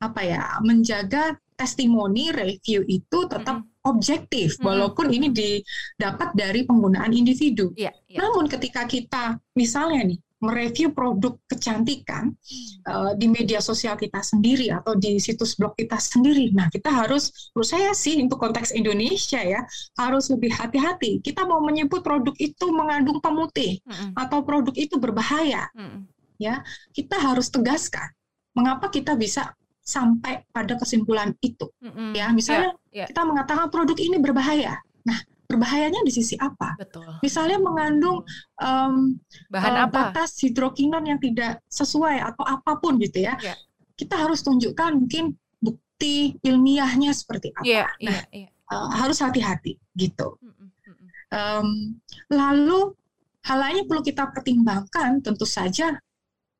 apa 0.00 0.20
ya, 0.24 0.64
menjaga 0.64 1.36
testimoni 1.60 2.32
review 2.32 2.80
itu 2.88 3.28
tetap 3.28 3.68
objektif 3.84 4.56
Mm-mm. 4.56 4.66
walaupun 4.66 5.12
ini 5.12 5.28
didapat 5.28 6.32
dari 6.32 6.64
penggunaan 6.64 7.12
individu. 7.12 7.70
Iya, 7.76 7.92
iya. 8.08 8.18
Namun 8.24 8.48
ketika 8.48 8.88
kita 8.88 9.36
misalnya 9.52 10.08
nih 10.08 10.18
mereview 10.44 10.92
produk 10.92 11.40
kecantikan 11.48 12.36
Hmm. 12.36 12.68
uh, 12.84 13.12
di 13.16 13.32
media 13.32 13.64
sosial 13.64 13.96
kita 13.96 14.20
sendiri 14.20 14.68
atau 14.68 14.92
di 14.92 15.16
situs 15.16 15.56
blog 15.56 15.72
kita 15.72 15.96
sendiri. 15.96 16.52
Nah, 16.52 16.68
kita 16.68 16.92
harus, 16.92 17.52
menurut 17.56 17.68
saya 17.68 17.96
sih 17.96 18.20
untuk 18.20 18.36
konteks 18.36 18.76
Indonesia 18.76 19.40
ya, 19.40 19.64
harus 19.96 20.28
lebih 20.28 20.52
hati-hati. 20.52 21.24
Kita 21.24 21.48
mau 21.48 21.64
menyebut 21.64 22.04
produk 22.04 22.36
itu 22.36 22.66
mengandung 22.76 23.24
pemutih 23.24 23.80
Mm-mm. 23.88 24.12
atau 24.20 24.44
produk 24.44 24.76
itu 24.76 25.00
berbahaya, 25.00 25.72
Mm-mm. 25.72 26.04
kita 26.92 27.16
harus 27.16 27.48
tegaskan 27.48 28.12
mengapa 28.52 28.92
kita 28.92 29.16
bisa 29.16 29.56
sampai 29.84 30.48
pada 30.48 30.74
kesimpulan 30.80 31.36
itu. 31.44 31.68
Mm-mm. 31.84 32.16
Ya, 32.16 32.32
misalnya 32.32 32.72
Iya, 32.88 33.04
iya. 33.04 33.06
kita 33.12 33.20
mengatakan 33.22 33.68
produk 33.68 33.94
ini 34.00 34.16
berbahaya. 34.16 34.80
Nah, 35.04 35.20
berbahayanya 35.44 36.00
di 36.02 36.10
sisi 36.10 36.34
apa? 36.40 36.72
betul. 36.80 37.04
Misalnya 37.20 37.60
mengandung 37.60 38.24
em, 38.58 39.20
Bahan 39.52 39.74
eh, 39.76 39.82
apa? 39.84 39.92
batas 40.10 40.40
hidrokinon 40.40 41.04
yang 41.04 41.20
tidak 41.20 41.60
sesuai 41.68 42.16
atau 42.24 42.42
apa 42.48 42.80
pun 42.80 42.96
gitu 42.96 43.22
ya. 43.28 43.36
Iya. 43.38 43.54
Kita 43.94 44.16
harus 44.24 44.40
tunjukkan 44.40 45.04
mungkin 45.04 45.36
bukti 45.60 46.34
ilmiahnya 46.40 47.12
seperti 47.12 47.52
apa. 47.52 47.62
Iya, 47.62 47.84
Nah, 48.08 48.20
iya, 48.32 48.48
iya. 48.48 48.48
eh, 48.50 48.88
harus 48.98 49.20
hati-hati 49.20 49.76
gitu. 49.94 50.40
Em, 51.28 51.98
lalu 52.32 52.94
hal 53.44 53.58
lainnya 53.60 53.84
perlu 53.84 54.00
kita 54.00 54.32
pertimbangkan 54.32 55.20
tentu 55.20 55.44
saja 55.44 55.92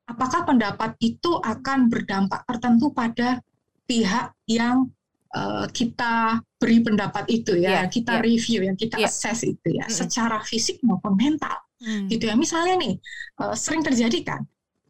apakah 0.05 0.45
pendapat 0.45 0.95
itu 1.01 1.41
akan 1.41 1.89
berdampak 1.89 2.45
tertentu 2.45 2.93
pada 2.93 3.41
pihak 3.85 4.33
yang 4.49 4.89
eh, 5.35 5.67
kita 5.75 6.39
beri 6.63 6.79
pendapat 6.79 7.27
itu 7.27 7.59
ya, 7.59 7.83
Iya, 7.83 7.91
kita 7.91 8.13
iya. 8.17 8.23
review, 8.23 8.61
yang 8.65 8.79
kita 8.79 9.03
Iya. 9.03 9.11
assess 9.11 9.43
itu 9.43 9.67
ya, 9.75 9.83
Mm-mm. 9.85 9.99
secara 9.99 10.39
fisik 10.47 10.79
maupun 10.87 11.19
mental 11.19 11.59
Hmm. 11.83 12.07
gitu 12.07 12.31
ya. 12.31 12.39
Misalnya 12.39 12.79
nih, 12.79 12.95
eh, 13.43 13.55
sering 13.59 13.83
terjadi 13.83 14.19
kan, 14.23 14.41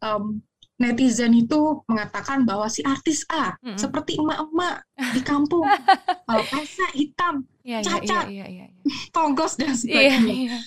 em, 0.05 0.39
netizen 0.77 1.33
itu 1.33 1.81
mengatakan 1.89 2.45
bahwa 2.45 2.69
si 2.69 2.85
artis 2.85 3.25
A 3.27 3.57
Mm-mm. 3.57 3.73
seperti 3.73 4.21
emak-emak 4.21 4.85
di 5.17 5.21
kampung, 5.25 5.65
pesek 6.27 6.91
hitam, 6.93 7.41
iya, 7.65 7.81
iya, 7.81 7.85
cacat. 7.85 8.25
iya, 8.29 8.45
iya. 8.45 8.65
tonggos 9.09 9.57
dan 9.57 9.73
Iya, 9.73 9.81
sebagainya. 9.81 10.33
iya. 10.45 10.57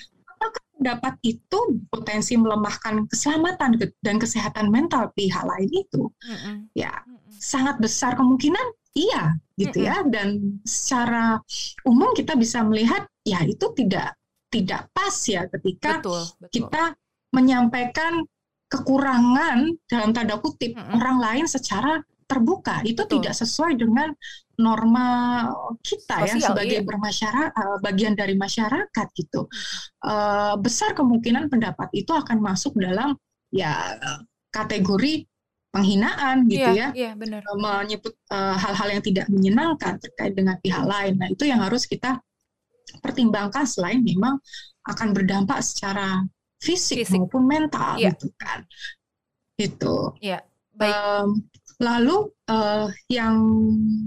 Pendapat 0.78 1.18
itu 1.26 1.58
potensi 1.90 2.38
melemahkan 2.38 3.10
keselamatan 3.10 3.82
ke- 3.82 3.98
dan 3.98 4.22
kesehatan 4.22 4.70
mental 4.70 5.10
pihak 5.18 5.42
lain 5.42 5.66
itu 5.74 6.06
Mm-mm. 6.22 6.70
ya 6.70 7.02
sangat 7.34 7.82
besar 7.82 8.14
kemungkinan 8.14 8.62
iya 8.94 9.34
gitu 9.58 9.82
ya 9.82 10.06
dan 10.06 10.58
secara 10.62 11.42
umum 11.82 12.14
kita 12.14 12.38
bisa 12.38 12.62
melihat 12.62 13.10
ya 13.26 13.42
itu 13.42 13.74
tidak 13.74 14.14
tidak 14.54 14.86
pas 14.94 15.14
ya 15.26 15.50
ketika 15.50 15.98
Betul, 15.98 16.22
betul. 16.38 16.50
kita 16.54 16.82
menyampaikan 17.34 18.22
kekurangan 18.70 19.74
dalam 19.90 20.14
tanda 20.14 20.38
kutip 20.38 20.78
Mm-mm. 20.78 20.94
orang 20.94 21.18
lain 21.18 21.44
secara 21.50 21.98
terbuka 22.28 22.84
itu 22.84 23.00
Betul. 23.02 23.24
tidak 23.24 23.34
sesuai 23.40 23.72
dengan 23.80 24.12
norma 24.60 25.06
kita 25.80 26.28
ya 26.28 26.34
Sosial, 26.36 26.52
sebagai 26.52 26.78
iya. 26.82 26.86
bermasyarakat 26.86 27.52
bagian 27.80 28.14
dari 28.14 28.34
masyarakat 28.36 29.06
gitu 29.16 29.48
Eh, 29.98 30.54
besar 30.62 30.92
kemungkinan 30.94 31.48
pendapat 31.50 31.88
itu 31.96 32.12
akan 32.14 32.38
masuk 32.38 32.76
dalam 32.78 33.16
ya 33.50 33.96
kategori 34.52 35.24
penghinaan 35.72 36.48
gitu 36.48 36.68
Iya, 36.70 36.88
ya 36.88 36.88
iya, 36.96 37.10
benar. 37.16 37.40
eh, 37.44 37.58
menyebut 37.58 38.14
eh, 38.30 38.56
hal-hal 38.62 38.88
yang 38.98 39.02
tidak 39.04 39.26
menyenangkan 39.32 39.94
terkait 40.00 40.32
dengan 40.36 40.56
pihak 40.60 40.84
lain. 40.84 41.12
Nah, 41.20 41.28
itu 41.32 41.44
yang 41.48 41.60
harus 41.64 41.84
kita 41.84 42.20
pertimbangkan 43.04 43.68
selain 43.68 44.00
memang 44.00 44.40
akan 44.88 45.08
berdampak 45.12 45.60
secara 45.60 46.24
fisik, 46.58 47.04
Fisik. 47.04 47.20
maupun 47.20 47.44
mental 47.44 48.00
Iya. 48.00 48.16
gitu 48.16 48.32
kan. 48.40 48.64
Itu. 49.60 50.16
Baik. 50.72 50.94
Em, 50.94 51.28
lalu 51.78 52.34
eh, 52.50 52.86
yang 53.10 53.38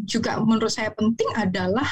juga 0.04 0.40
menurut 0.44 0.72
saya 0.72 0.92
penting 0.92 1.28
adalah 1.40 1.88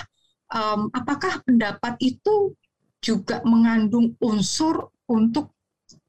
em, 0.52 0.92
apakah 0.92 1.40
pendapat 1.48 1.96
itu 2.04 2.54
juga 3.00 3.40
mengandung 3.48 4.12
unsur 4.20 4.92
untuk 5.08 5.56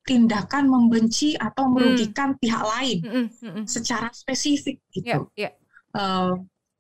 tindakan 0.03 0.67
membenci 0.67 1.39
atau 1.39 1.71
merugikan 1.71 2.35
pihak 2.35 2.65
lain 2.67 2.99
Mm-mm, 3.05 3.27
mm-mm. 3.31 3.65
secara 3.71 4.11
spesifik 4.11 4.83
gitu. 4.91 5.31
iya. 5.39 5.55
Eh, 5.95 6.33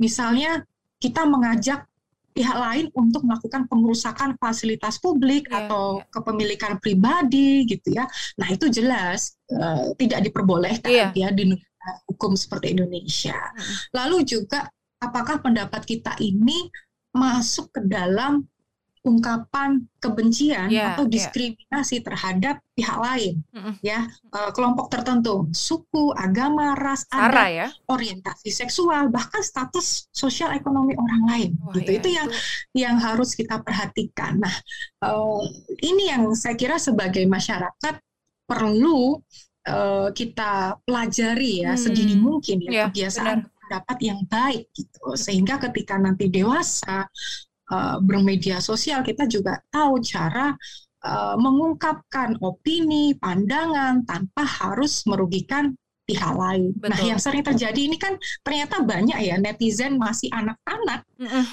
misalnya 0.02 0.66
kita 0.98 1.22
mengajak 1.24 1.86
pihak 2.30 2.56
lain 2.56 2.86
untuk 2.94 3.26
melakukan 3.26 3.66
pengerusakan 3.66 4.38
fasilitas 4.38 5.02
publik 5.02 5.50
yeah, 5.50 5.66
atau 5.66 5.98
yeah. 5.98 6.06
kepemilikan 6.14 6.78
pribadi 6.78 7.66
gitu 7.66 7.90
ya. 7.90 8.06
Nah, 8.38 8.48
itu 8.54 8.70
jelas 8.70 9.34
uh, 9.50 9.90
tidak 9.98 10.30
diperbolehkan 10.30 10.90
yeah. 10.90 11.10
ya 11.10 11.28
di 11.34 11.58
hukum 12.08 12.36
seperti 12.36 12.76
Indonesia. 12.76 13.36
Lalu 13.96 14.24
juga 14.28 14.68
apakah 15.00 15.40
pendapat 15.40 15.82
kita 15.88 16.14
ini 16.20 16.68
masuk 17.10 17.74
ke 17.74 17.80
dalam 17.88 18.46
ungkapan 19.00 19.80
kebencian 19.96 20.68
yeah, 20.68 20.92
atau 20.92 21.08
diskriminasi 21.08 22.00
yeah. 22.00 22.04
terhadap 22.04 22.56
pihak 22.76 22.98
lain, 23.00 23.40
mm-hmm. 23.48 23.74
ya 23.80 24.04
uh, 24.36 24.52
kelompok 24.52 24.92
tertentu, 24.92 25.48
suku, 25.56 26.12
agama, 26.12 26.76
ras, 26.76 27.08
adat, 27.08 27.48
ya? 27.48 27.68
orientasi 27.88 28.52
seksual, 28.52 29.08
bahkan 29.08 29.40
status 29.40 30.12
sosial 30.12 30.52
ekonomi 30.52 30.92
orang 31.00 31.22
lain, 31.32 31.50
Wah, 31.64 31.72
gitu. 31.80 31.88
Ya, 31.88 31.96
itu 31.96 32.08
yang 32.12 32.28
itu. 32.28 32.36
yang 32.76 32.96
harus 33.00 33.32
kita 33.32 33.64
perhatikan. 33.64 34.36
Nah, 34.36 34.52
uh, 35.00 35.40
ini 35.80 36.12
yang 36.12 36.36
saya 36.36 36.52
kira 36.52 36.76
sebagai 36.76 37.24
masyarakat 37.24 38.04
perlu 38.44 39.16
uh, 39.68 40.08
kita 40.14 40.78
pelajari 40.86 41.66
ya 41.66 41.74
hmm. 41.74 41.80
sedini 41.80 42.16
mungkin 42.16 42.64
ya, 42.64 42.70
ya 42.70 42.84
kebiasaan 42.88 43.44
benar. 43.44 43.58
pendapat 43.60 43.98
yang 44.00 44.20
baik 44.30 44.64
gitu, 44.72 45.04
sehingga 45.18 45.60
ketika 45.68 46.00
nanti 46.00 46.32
dewasa 46.32 47.04
uh, 47.72 47.96
bermedia 48.00 48.62
sosial 48.62 49.04
kita 49.04 49.28
juga 49.28 49.60
tahu 49.68 50.00
cara 50.00 50.56
uh, 51.04 51.36
mengungkapkan 51.36 52.40
opini, 52.40 53.16
pandangan 53.16 54.04
tanpa 54.04 54.44
harus 54.44 55.04
merugikan 55.04 55.76
pihak 56.10 56.34
lain. 56.34 56.74
Nah, 56.74 56.90
Betul. 56.90 56.90
Nah, 56.90 57.00
yang 57.06 57.20
sering 57.22 57.44
terjadi 57.46 57.80
ini 57.86 57.94
kan 57.94 58.18
ternyata 58.42 58.82
banyak 58.82 59.14
ya 59.22 59.38
netizen 59.38 59.94
masih 59.94 60.26
anak-anak 60.34 61.06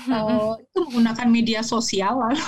uh, 0.09 0.57
itu 0.57 0.77
menggunakan 0.89 1.27
media 1.29 1.61
sosial 1.61 2.17
lalu 2.17 2.41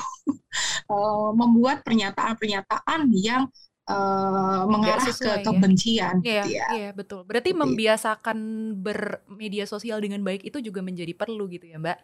uh, 0.89 1.29
membuat 1.39 1.85
pernyataan-pernyataan 1.85 3.13
yang 3.13 3.45
uh, 3.89 4.63
mengarah 4.69 5.09
ke 5.09 5.25
ya. 5.25 5.41
kebencian. 5.41 6.15
Iya, 6.21 6.43
ya. 6.45 6.65
iya 6.77 6.89
betul. 6.93 7.25
Berarti 7.25 7.51
gitu. 7.51 7.61
membiasakan 7.65 8.37
bermedia 8.77 9.65
sosial 9.65 9.99
dengan 9.99 10.21
baik 10.21 10.45
itu 10.45 10.61
juga 10.61 10.85
menjadi 10.85 11.11
perlu 11.17 11.49
gitu 11.49 11.65
ya, 11.65 11.81
Mbak? 11.81 11.97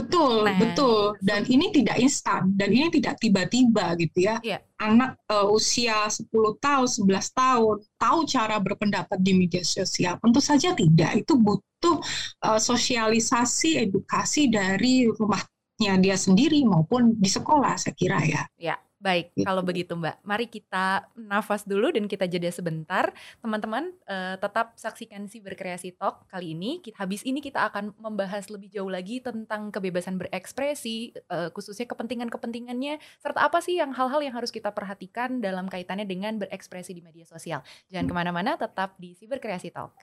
Betul, 0.00 0.46
nah. 0.46 0.56
betul. 0.56 1.18
Dan 1.20 1.44
ini 1.50 1.74
tidak 1.74 1.98
instan 2.00 2.54
dan 2.56 2.70
ini 2.72 2.88
tidak 2.88 3.20
tiba-tiba 3.20 3.98
gitu 4.00 4.18
ya. 4.24 4.40
Yeah. 4.40 4.62
Anak 4.80 5.20
uh, 5.28 5.50
usia 5.50 6.08
10 6.08 6.30
tahun, 6.62 6.88
11 6.88 7.36
tahun 7.36 7.76
tahu 8.00 8.18
cara 8.24 8.56
berpendapat 8.62 9.18
di 9.20 9.32
media 9.36 9.60
sosial. 9.60 10.16
Tentu 10.22 10.40
saja 10.40 10.72
tidak. 10.72 11.20
Itu 11.20 11.36
butuh 11.36 12.00
uh, 12.46 12.60
sosialisasi, 12.60 13.82
edukasi 13.84 14.48
dari 14.48 15.10
rumahnya 15.10 16.00
dia 16.00 16.16
sendiri 16.16 16.64
maupun 16.64 17.18
di 17.18 17.28
sekolah 17.28 17.76
saya 17.76 17.92
kira 17.92 18.22
ya. 18.24 18.42
Ya. 18.56 18.76
Baik, 19.00 19.32
gitu. 19.32 19.48
kalau 19.48 19.64
begitu 19.64 19.96
Mbak, 19.96 20.20
mari 20.28 20.44
kita 20.44 21.08
nafas 21.16 21.64
dulu 21.64 21.88
dan 21.88 22.04
kita 22.04 22.28
jeda 22.28 22.52
sebentar. 22.52 23.08
Teman-teman, 23.40 23.96
uh, 24.04 24.36
tetap 24.36 24.76
saksikan 24.76 25.24
si 25.24 25.40
berkreasi 25.40 25.96
talk 25.96 26.28
kali 26.28 26.52
ini. 26.52 26.84
Kita, 26.84 27.00
habis 27.00 27.24
ini 27.24 27.40
kita 27.40 27.64
akan 27.72 27.96
membahas 27.96 28.52
lebih 28.52 28.68
jauh 28.68 28.92
lagi 28.92 29.24
tentang 29.24 29.72
kebebasan 29.72 30.20
berekspresi, 30.20 31.16
uh, 31.32 31.48
khususnya 31.48 31.88
kepentingan-kepentingannya, 31.88 33.00
serta 33.24 33.40
apa 33.40 33.64
sih 33.64 33.80
yang 33.80 33.96
hal-hal 33.96 34.20
yang 34.20 34.36
harus 34.36 34.52
kita 34.52 34.68
perhatikan 34.68 35.40
dalam 35.40 35.72
kaitannya 35.72 36.04
dengan 36.04 36.36
berekspresi 36.36 36.92
di 36.92 37.00
media 37.00 37.24
sosial. 37.24 37.64
Jangan 37.88 38.04
hmm. 38.04 38.12
ke 38.12 38.14
mana-mana, 38.20 38.50
tetap 38.60 39.00
di 39.00 39.16
si 39.16 39.24
berkreasi 39.24 39.72
talk. 39.72 39.96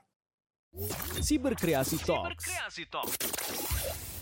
Si 1.21 1.37
berkreasi 1.37 2.01
talk. 2.01 2.33
Talk. 2.33 4.16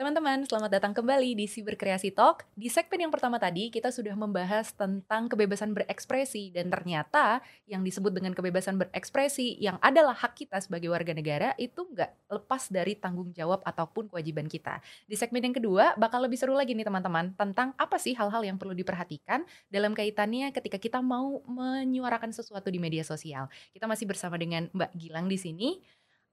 Teman-teman, 0.00 0.48
selamat 0.48 0.80
datang 0.80 0.96
kembali 0.96 1.36
di 1.36 1.44
Siber 1.44 1.76
Kreasi 1.76 2.08
Talk. 2.08 2.48
Di 2.56 2.72
segmen 2.72 3.04
yang 3.04 3.12
pertama 3.12 3.36
tadi, 3.36 3.68
kita 3.68 3.92
sudah 3.92 4.16
membahas 4.16 4.72
tentang 4.72 5.28
kebebasan 5.28 5.76
berekspresi. 5.76 6.48
Dan 6.56 6.72
ternyata 6.72 7.44
yang 7.68 7.84
disebut 7.84 8.08
dengan 8.08 8.32
kebebasan 8.32 8.80
berekspresi 8.80 9.60
yang 9.60 9.76
adalah 9.84 10.16
hak 10.16 10.40
kita 10.40 10.56
sebagai 10.64 10.88
warga 10.88 11.12
negara 11.12 11.52
itu 11.60 11.84
nggak 11.84 12.32
lepas 12.32 12.72
dari 12.72 12.96
tanggung 12.96 13.28
jawab 13.36 13.60
ataupun 13.60 14.08
kewajiban 14.08 14.48
kita. 14.48 14.80
Di 15.04 15.20
segmen 15.20 15.44
yang 15.44 15.60
kedua, 15.60 15.92
bakal 16.00 16.24
lebih 16.24 16.40
seru 16.40 16.56
lagi 16.56 16.72
nih 16.72 16.88
teman-teman, 16.88 17.36
tentang 17.36 17.76
apa 17.76 18.00
sih 18.00 18.16
hal-hal 18.16 18.40
yang 18.40 18.56
perlu 18.56 18.72
diperhatikan 18.72 19.44
dalam 19.68 19.92
kaitannya 19.92 20.48
ketika 20.56 20.80
kita 20.80 21.04
mau 21.04 21.44
menyuarakan 21.44 22.32
sesuatu 22.32 22.72
di 22.72 22.80
media 22.80 23.04
sosial. 23.04 23.52
Kita 23.76 23.84
masih 23.84 24.08
bersama 24.08 24.40
dengan 24.40 24.64
Mbak 24.72 24.96
Gilang 24.96 25.28
di 25.28 25.36
sini. 25.36 25.76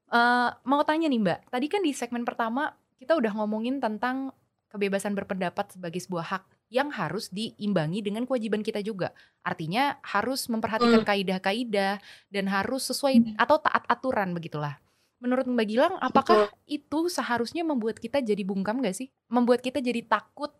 Uh, 0.07 0.55
mau 0.63 0.87
tanya 0.87 1.11
nih 1.11 1.19
Mbak, 1.19 1.51
tadi 1.51 1.67
kan 1.67 1.83
di 1.83 1.91
segmen 1.91 2.23
pertama 2.23 2.71
kita 2.97 3.13
udah 3.17 3.31
ngomongin 3.37 3.77
tentang 3.77 4.33
kebebasan 4.67 5.15
berpendapat 5.15 5.73
sebagai 5.73 6.01
sebuah 6.03 6.25
hak 6.27 6.43
yang 6.67 6.91
harus 6.91 7.31
diimbangi 7.31 8.03
dengan 8.03 8.27
kewajiban 8.27 8.59
kita 8.59 8.83
juga. 8.83 9.15
Artinya 9.39 9.95
harus 10.03 10.51
memperhatikan 10.51 11.01
hmm. 11.01 11.07
kaidah-kaidah 11.07 12.03
dan 12.27 12.45
harus 12.51 12.83
sesuai 12.91 13.15
hmm. 13.15 13.33
atau 13.39 13.57
taat 13.63 13.87
aturan 13.87 14.35
begitulah. 14.35 14.75
Menurut 15.17 15.49
Mbak 15.49 15.65
Gilang, 15.65 15.95
apakah 15.97 16.51
Betul. 16.51 16.69
itu 16.69 16.99
seharusnya 17.09 17.65
membuat 17.65 17.97
kita 17.97 18.21
jadi 18.21 18.43
bungkam 18.45 18.83
gak 18.85 18.93
sih? 18.93 19.09
Membuat 19.31 19.65
kita 19.65 19.81
jadi 19.81 20.05
takut 20.05 20.53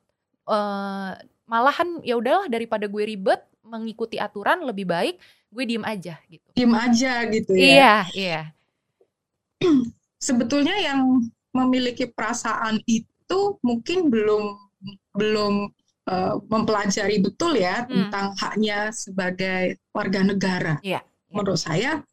uh, 0.50 1.14
malahan 1.46 2.02
ya 2.02 2.18
udahlah 2.18 2.50
daripada 2.50 2.90
gue 2.90 3.04
ribet 3.06 3.44
mengikuti 3.62 4.16
aturan 4.18 4.64
lebih 4.64 4.88
baik 4.88 5.20
gue 5.52 5.64
diem 5.64 5.84
aja 5.84 6.16
gitu. 6.32 6.48
Diem 6.56 6.74
aja 6.74 7.14
gitu 7.28 7.52
ya. 7.54 7.64
Iya, 7.64 7.96
iya. 8.16 8.42
Sebetulnya 10.28 10.76
yang 10.80 11.24
memiliki 11.58 12.06
perasaan 12.14 12.78
itu 12.86 13.58
mungkin 13.66 14.14
belum 14.14 14.56
belum 15.18 15.54
uh, 16.08 16.36
mempelajari 16.48 17.18
betul 17.20 17.58
ya 17.58 17.84
hmm. 17.84 17.90
tentang 17.90 18.28
haknya 18.38 18.94
sebagai 18.94 19.82
warga 19.92 20.22
negara. 20.22 20.76
Yeah, 20.86 21.02
yeah. 21.02 21.34
Menurut 21.34 21.60
saya 21.60 22.06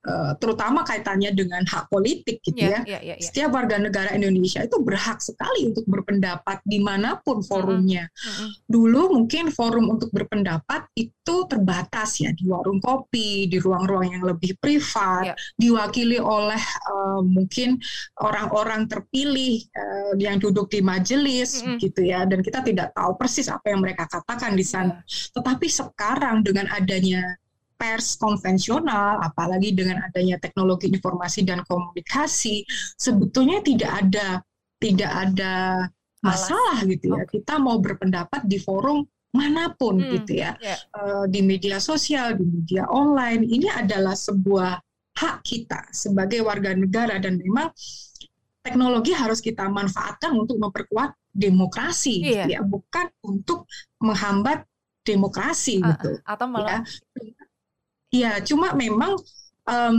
Eh, 0.00 0.32
terutama 0.40 0.80
kaitannya 0.80 1.28
dengan 1.36 1.60
hak 1.68 1.92
politik 1.92 2.40
gitu 2.40 2.56
yeah, 2.56 2.80
ya. 2.88 2.96
Yeah, 2.96 3.02
yeah, 3.04 3.16
yeah. 3.20 3.20
Setiap 3.20 3.52
warga 3.52 3.76
negara 3.76 4.08
Indonesia 4.16 4.64
itu 4.64 4.80
berhak 4.80 5.20
sekali 5.20 5.68
untuk 5.68 5.84
berpendapat 5.84 6.64
di 6.64 6.80
mana 6.80 7.20
pun 7.20 7.44
forumnya. 7.44 8.08
Mm 8.08 8.32
-hmm. 8.32 8.48
Dulu 8.64 9.00
mungkin 9.20 9.52
forum 9.52 9.92
untuk 9.92 10.08
berpendapat 10.08 10.88
itu 10.96 11.44
terbatas 11.44 12.16
ya 12.16 12.32
di 12.32 12.48
warung 12.48 12.80
kopi, 12.80 13.44
di 13.52 13.60
ruang-ruang 13.60 14.08
yang 14.16 14.24
lebih 14.24 14.56
privat, 14.56 15.36
yeah. 15.36 15.38
diwakili 15.60 16.16
oleh 16.16 16.62
uh, 16.88 17.20
mungkin 17.20 17.76
orang-orang 18.24 18.88
terpilih 18.88 19.68
uh, 19.76 20.16
yang 20.16 20.40
duduk 20.40 20.72
di 20.72 20.80
majelis 20.80 21.60
mm 21.60 21.76
-hmm. 21.76 21.76
gitu 21.76 22.00
ya. 22.08 22.24
Dan 22.24 22.40
kita 22.40 22.64
tidak 22.64 22.96
tahu 22.96 23.20
persis 23.20 23.52
apa 23.52 23.68
yang 23.68 23.84
mereka 23.84 24.08
katakan 24.08 24.56
di 24.56 24.64
sana. 24.64 25.04
Yeah. 25.04 25.36
Tetapi 25.36 25.68
sekarang 25.68 26.40
dengan 26.40 26.72
adanya 26.72 27.36
pers 27.80 28.20
konvensional, 28.20 29.24
apalagi 29.24 29.72
dengan 29.72 30.04
adanya 30.04 30.36
teknologi 30.36 30.92
informasi 30.92 31.48
dan 31.48 31.64
komunikasi, 31.64 32.68
sebetulnya 33.00 33.64
tidak 33.64 33.88
ada 34.04 34.28
tidak 34.76 35.08
ada 35.08 35.88
masalah 36.20 36.84
gitu 36.84 37.16
ya. 37.16 37.24
Kita 37.24 37.56
mau 37.56 37.80
berpendapat 37.80 38.44
di 38.44 38.60
forum 38.60 39.00
mana 39.32 39.70
pun 39.72 39.96
hmm, 39.96 40.10
gitu 40.20 40.42
ya, 40.42 40.58
yeah. 40.58 40.74
Ya. 40.74 40.98
uh, 40.98 41.24
di 41.30 41.40
media 41.40 41.78
sosial, 41.78 42.34
di 42.34 42.42
media 42.42 42.84
online, 42.90 43.46
ini 43.46 43.70
adalah 43.70 44.18
sebuah 44.18 44.76
hak 45.16 45.36
kita 45.46 45.86
sebagai 45.94 46.42
warga 46.42 46.74
negara 46.74 47.14
dan 47.22 47.38
memang 47.38 47.70
teknologi 48.60 49.14
harus 49.14 49.38
kita 49.38 49.70
manfaatkan 49.70 50.34
untuk 50.34 50.58
memperkuat 50.58 51.14
demokrasi, 51.30 52.18
yeah. 52.20 52.26
gitu 52.26 52.46
ya, 52.58 52.60
bukan 52.66 53.06
untuk 53.22 53.70
menghambat 54.02 54.66
demokrasi 55.06 55.78
uh, 55.78 55.94
gitu. 55.94 56.18
Atau 56.26 56.50
malah 56.50 56.82
ya. 56.82 57.39
Iya, 58.10 58.42
cuma 58.42 58.74
memang 58.74 59.14
um, 59.70 59.98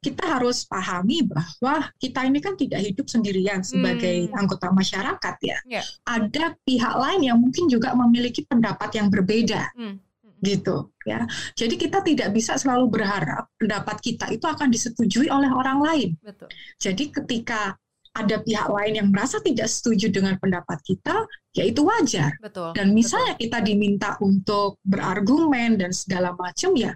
kita 0.00 0.24
harus 0.24 0.64
pahami 0.64 1.28
bahwa 1.28 1.92
kita 2.00 2.24
ini 2.24 2.40
kan 2.40 2.56
tidak 2.56 2.80
hidup 2.80 3.04
sendirian 3.04 3.60
sebagai 3.60 4.32
hmm. 4.32 4.40
anggota 4.40 4.72
masyarakat 4.72 5.36
ya. 5.44 5.58
Yeah. 5.68 5.84
Ada 6.08 6.56
pihak 6.64 6.94
lain 6.96 7.20
yang 7.28 7.36
mungkin 7.36 7.68
juga 7.68 7.92
memiliki 7.92 8.48
pendapat 8.48 8.96
yang 8.96 9.12
berbeda. 9.12 9.68
Hmm. 9.76 10.00
hmm. 10.00 10.40
gitu 10.40 10.88
ya. 11.04 11.28
Jadi 11.52 11.76
kita 11.76 12.00
tidak 12.00 12.32
bisa 12.32 12.56
selalu 12.56 12.88
berharap 12.88 13.52
pendapat 13.60 14.00
kita 14.00 14.32
itu 14.32 14.48
akan 14.48 14.72
disetujui 14.72 15.28
oleh 15.28 15.52
orang 15.52 15.84
lain. 15.84 16.10
Betul. 16.24 16.48
Jadi 16.80 17.12
ketika 17.12 17.76
ada 18.10 18.42
pihak 18.42 18.66
lain 18.66 18.98
yang 18.98 19.08
merasa 19.14 19.38
tidak 19.38 19.70
setuju 19.70 20.10
dengan 20.10 20.34
pendapat 20.42 20.82
kita, 20.82 21.24
ya 21.54 21.62
itu 21.62 21.86
wajar. 21.86 22.34
Betul. 22.42 22.74
Dan 22.74 22.90
misalnya 22.90 23.38
betul. 23.38 23.42
kita 23.46 23.58
diminta 23.62 24.10
untuk 24.18 24.82
berargumen 24.82 25.78
dan 25.78 25.94
segala 25.94 26.34
macam, 26.34 26.74
ya 26.74 26.90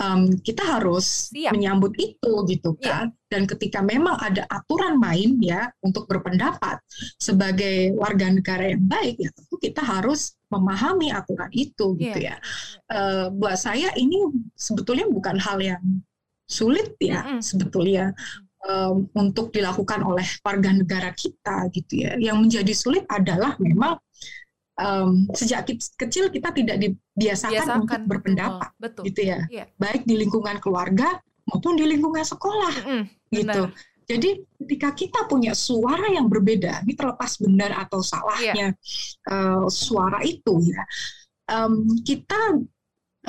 um, 0.00 0.32
kita 0.40 0.64
harus 0.64 1.30
Siap. 1.30 1.52
menyambut 1.52 1.92
itu 2.00 2.32
gitu 2.48 2.74
iya. 2.80 2.82
kan. 2.82 3.06
Ya. 3.12 3.18
Dan 3.30 3.46
ketika 3.46 3.78
memang 3.84 4.18
ada 4.18 4.42
aturan 4.50 4.98
main 4.98 5.38
ya 5.38 5.70
untuk 5.84 6.10
berpendapat 6.10 6.82
sebagai 7.20 7.94
warga 7.94 8.26
negara 8.32 8.74
yang 8.74 8.82
baik, 8.90 9.20
ya 9.20 9.30
tentu 9.30 9.54
kita 9.60 9.84
harus 9.84 10.34
memahami 10.50 11.14
aturan 11.14 11.52
itu 11.54 11.94
gitu 11.94 12.18
ya. 12.18 12.34
ya. 12.34 12.36
Uh, 12.90 13.26
buat 13.30 13.54
saya 13.54 13.92
ini 13.94 14.18
sebetulnya 14.58 15.06
bukan 15.06 15.38
hal 15.38 15.62
yang 15.62 15.82
sulit 16.50 16.98
ya 16.98 17.22
mm 17.22 17.28
-hmm. 17.30 17.40
sebetulnya 17.46 18.10
um, 18.66 19.08
untuk 19.16 19.52
dilakukan 19.54 20.04
oleh 20.04 20.26
warga 20.44 20.70
negara 20.72 21.10
kita 21.14 21.68
gitu 21.72 22.06
ya. 22.08 22.12
Yang 22.20 22.36
menjadi 22.40 22.72
sulit 22.76 23.04
adalah 23.08 23.56
memang 23.60 23.96
um, 24.80 25.28
sejak 25.32 25.68
kecil 25.96 26.32
kita 26.32 26.52
tidak 26.52 26.76
dibiasakan 26.80 27.52
Biasakan, 27.52 27.78
untuk 27.84 28.02
berpendapat, 28.08 28.70
betul, 28.76 29.02
betul. 29.02 29.04
gitu 29.12 29.20
ya. 29.24 29.38
Iya. 29.48 29.64
Baik 29.76 30.02
di 30.04 30.14
lingkungan 30.16 30.56
keluarga 30.58 31.20
maupun 31.48 31.74
di 31.76 31.84
lingkungan 31.88 32.22
sekolah, 32.22 32.74
mm 32.80 32.86
-hmm, 32.86 33.02
gitu. 33.32 33.62
Benar. 33.68 33.88
Jadi 34.10 34.30
ketika 34.58 34.90
kita 34.90 35.20
punya 35.30 35.54
suara 35.54 36.10
yang 36.10 36.26
berbeda, 36.26 36.82
ini 36.82 36.98
terlepas 36.98 37.38
benar 37.38 37.86
atau 37.86 38.02
salahnya 38.02 38.74
yeah. 38.74 39.30
uh, 39.30 39.70
suara 39.70 40.18
itu 40.26 40.58
ya, 40.66 40.82
um, 41.54 41.86
kita 42.02 42.58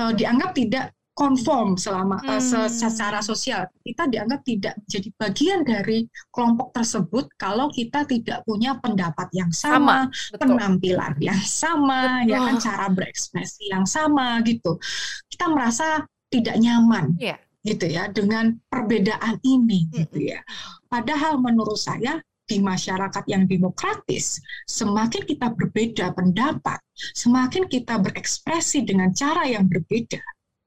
uh, 0.02 0.10
dianggap 0.10 0.50
tidak 0.58 0.90
konform 1.22 1.78
selama 1.78 2.18
eh, 2.26 2.42
hmm. 2.42 2.66
uh, 2.66 2.70
secara 2.70 3.22
sosial 3.22 3.70
kita 3.86 4.10
dianggap 4.10 4.42
tidak 4.42 4.74
menjadi 4.82 5.08
bagian 5.14 5.60
dari 5.62 5.98
kelompok 6.34 6.74
tersebut 6.74 7.30
kalau 7.38 7.70
kita 7.70 8.02
tidak 8.10 8.42
punya 8.42 8.74
pendapat 8.82 9.30
yang 9.30 9.54
sama, 9.54 10.10
sama 10.10 10.38
penampilan 10.42 11.14
yang 11.22 11.38
sama 11.38 12.26
betul. 12.26 12.30
ya 12.34 12.38
kan 12.42 12.56
cara 12.58 12.86
berekspresi 12.90 13.70
yang 13.70 13.86
sama 13.86 14.42
gitu 14.42 14.82
kita 15.30 15.46
merasa 15.46 16.02
tidak 16.26 16.58
nyaman 16.58 17.14
yeah 17.22 17.38
gitu 17.62 17.86
ya 17.86 18.10
dengan 18.10 18.58
perbedaan 18.66 19.38
ini 19.46 19.86
gitu 19.94 20.34
ya. 20.34 20.42
Padahal 20.90 21.38
menurut 21.38 21.78
saya 21.78 22.18
di 22.42 22.58
masyarakat 22.58 23.24
yang 23.30 23.46
demokratis, 23.46 24.42
semakin 24.66 25.22
kita 25.24 25.54
berbeda 25.54 26.10
pendapat, 26.12 26.82
semakin 27.14 27.70
kita 27.70 28.02
berekspresi 28.02 28.82
dengan 28.82 29.14
cara 29.14 29.46
yang 29.46 29.70
berbeda, 29.70 30.20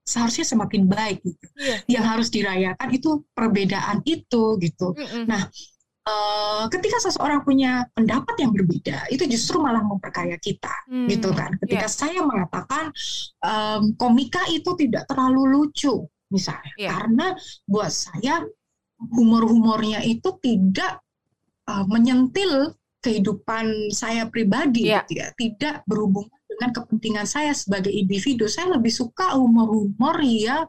seharusnya 0.05 0.45
semakin 0.45 0.85
baik 0.85 1.25
gitu. 1.25 1.45
Yeah. 1.57 1.79
Yang 1.99 2.05
harus 2.05 2.27
dirayakan 2.29 2.89
itu 2.93 3.09
perbedaan 3.33 4.05
itu 4.05 4.43
gitu. 4.61 4.93
Mm 4.93 5.05
-mm. 5.09 5.23
Nah, 5.25 5.41
uh, 6.05 6.63
ketika 6.69 7.01
seseorang 7.01 7.41
punya 7.41 7.89
pendapat 7.97 8.37
yang 8.37 8.53
berbeda, 8.53 9.09
itu 9.09 9.25
justru 9.25 9.57
malah 9.57 9.81
memperkaya 9.81 10.37
kita, 10.37 10.71
mm. 10.87 11.09
gitu 11.09 11.33
kan. 11.33 11.57
Ketika 11.57 11.89
yeah. 11.89 11.97
saya 11.97 12.21
mengatakan 12.21 12.93
um, 13.41 13.97
komika 13.97 14.45
itu 14.53 14.77
tidak 14.77 15.09
terlalu 15.09 15.41
lucu, 15.57 16.05
misalnya 16.29 16.73
yeah. 16.77 16.93
karena 16.93 17.33
buat 17.65 17.89
saya 17.89 18.45
humor-humornya 19.01 20.05
itu 20.05 20.37
tidak 20.39 21.01
uh, 21.67 21.83
menyentil 21.89 22.77
kehidupan 23.05 23.93
saya 23.93 24.25
pribadi 24.25 24.89
yeah. 24.89 25.05
gitu 25.05 25.21
ya 25.21 25.27
tidak 25.37 25.75
berhubungan 25.85 26.34
dengan 26.55 26.71
kepentingan 26.71 27.27
saya 27.27 27.51
sebagai 27.51 27.91
individu 27.91 28.47
saya 28.47 28.79
lebih 28.79 28.91
suka 28.91 29.35
humor-humor 29.35 30.23
yang 30.23 30.63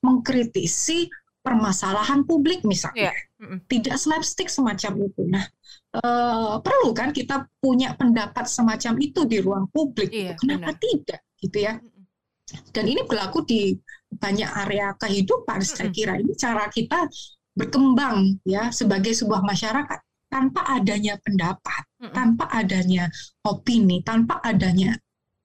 mengkritisi 0.00 1.10
permasalahan 1.42 2.22
publik 2.22 2.62
misalnya. 2.62 3.10
Yeah. 3.10 3.42
mm 3.42 3.46
-hmm. 3.46 3.58
tidak 3.66 3.98
slapstick 3.98 4.46
semacam 4.46 5.10
itu. 5.10 5.22
Nah 5.26 5.44
uh, 5.98 6.62
perlu 6.62 6.94
kan 6.94 7.10
kita 7.10 7.50
punya 7.58 7.98
pendapat 7.98 8.46
semacam 8.46 8.94
itu 9.02 9.26
di 9.26 9.42
ruang 9.42 9.66
publik 9.68 10.08
yeah, 10.14 10.38
kenapa 10.38 10.72
benar. 10.72 10.80
tidak 10.80 11.20
gitu 11.42 11.58
ya? 11.58 11.74
Dan 12.70 12.84
ini 12.86 13.02
berlaku 13.06 13.42
di 13.48 13.74
banyak 14.12 14.50
area 14.66 14.92
kehidupan 15.00 15.64
saya 15.64 15.88
kira. 15.88 16.20
Ini 16.20 16.36
cara 16.36 16.68
kita 16.68 17.08
berkembang 17.56 18.40
ya 18.44 18.68
sebagai 18.68 19.12
sebuah 19.16 19.40
masyarakat 19.40 20.00
tanpa 20.32 20.64
adanya 20.68 21.20
pendapat, 21.20 21.82
tanpa 22.12 22.48
adanya 22.48 23.08
opini, 23.44 24.00
tanpa 24.00 24.40
adanya 24.40 24.96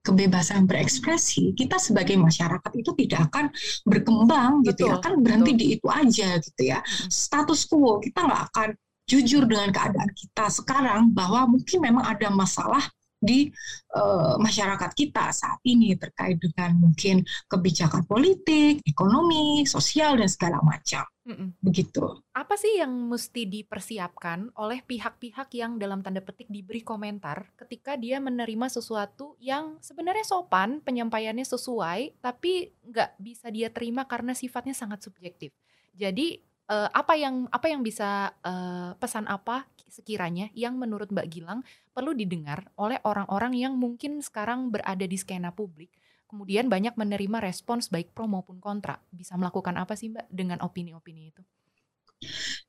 kebebasan 0.07 0.63
berekspresi, 0.63 1.51
kita 1.51 1.75
sebagai 1.75 2.15
masyarakat 2.15 2.71
itu 2.79 2.95
tidak 3.03 3.27
akan 3.27 3.51
berkembang 3.83 4.63
betul, 4.63 4.67
gitu 4.71 4.83
ya, 4.87 4.95
kan 5.03 5.13
berhenti 5.19 5.51
betul. 5.51 5.59
di 5.59 5.65
itu 5.75 5.87
aja 5.91 6.29
gitu 6.39 6.61
ya. 6.63 6.79
Status 7.11 7.67
quo 7.67 7.99
kita 7.99 8.23
nggak 8.23 8.43
akan 8.55 8.69
jujur 9.07 9.43
dengan 9.47 9.71
keadaan 9.71 10.11
kita 10.11 10.51
sekarang 10.51 11.11
bahwa 11.15 11.47
mungkin 11.47 11.79
memang 11.79 12.03
ada 12.03 12.27
masalah 12.27 12.83
di 13.17 13.49
uh, 13.97 14.37
masyarakat 14.37 14.91
kita 14.93 15.33
saat 15.33 15.57
ini 15.65 15.97
terkait 15.97 16.37
dengan 16.37 16.77
mungkin 16.77 17.25
kebijakan 17.49 18.05
politik, 18.05 18.85
ekonomi, 18.85 19.65
sosial 19.65 20.21
dan 20.21 20.29
segala 20.29 20.61
macam. 20.61 21.03
Mm-mm. 21.27 21.59
Begitu. 21.59 22.23
Apa 22.31 22.55
sih 22.55 22.79
yang 22.79 22.93
mesti 23.11 23.43
dipersiapkan 23.43 24.55
oleh 24.55 24.79
pihak-pihak 24.79 25.51
yang 25.59 25.75
dalam 25.75 25.99
tanda 25.99 26.23
petik 26.23 26.47
diberi 26.47 26.79
komentar 26.79 27.51
ketika 27.59 27.99
dia 27.99 28.23
menerima 28.23 28.71
sesuatu 28.71 29.35
yang 29.43 29.75
sebenarnya 29.83 30.23
sopan, 30.23 30.79
penyampaiannya 30.79 31.43
sesuai, 31.43 32.23
tapi 32.23 32.71
nggak 32.87 33.19
bisa 33.19 33.51
dia 33.51 33.67
terima 33.67 34.07
karena 34.07 34.31
sifatnya 34.31 34.71
sangat 34.71 35.03
subjektif. 35.03 35.51
Jadi 35.97 36.39
uh, 36.71 36.89
apa 36.95 37.19
yang 37.19 37.47
apa 37.51 37.67
yang 37.71 37.81
bisa 37.83 38.31
uh, 38.43 38.95
pesan 38.95 39.27
apa 39.27 39.67
sekiranya 39.87 40.51
yang 40.53 40.75
menurut 40.75 41.09
Mbak 41.09 41.27
Gilang 41.31 41.61
perlu 41.91 42.13
didengar 42.13 42.69
oleh 42.77 42.99
orang-orang 43.03 43.55
yang 43.57 43.73
mungkin 43.75 44.19
sekarang 44.21 44.69
berada 44.69 45.03
di 45.07 45.17
skena 45.17 45.51
publik, 45.55 45.91
kemudian 46.27 46.67
banyak 46.67 46.93
menerima 46.99 47.39
respons 47.41 47.87
baik 47.87 48.11
pro 48.11 48.27
maupun 48.27 48.59
kontra. 48.59 48.99
Bisa 49.09 49.39
melakukan 49.39 49.75
apa 49.79 49.95
sih 49.95 50.11
Mbak 50.11 50.27
dengan 50.29 50.59
opini-opini 50.61 51.31
itu? 51.31 51.41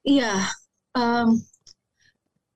Iya, 0.04 0.44
um, 0.94 1.40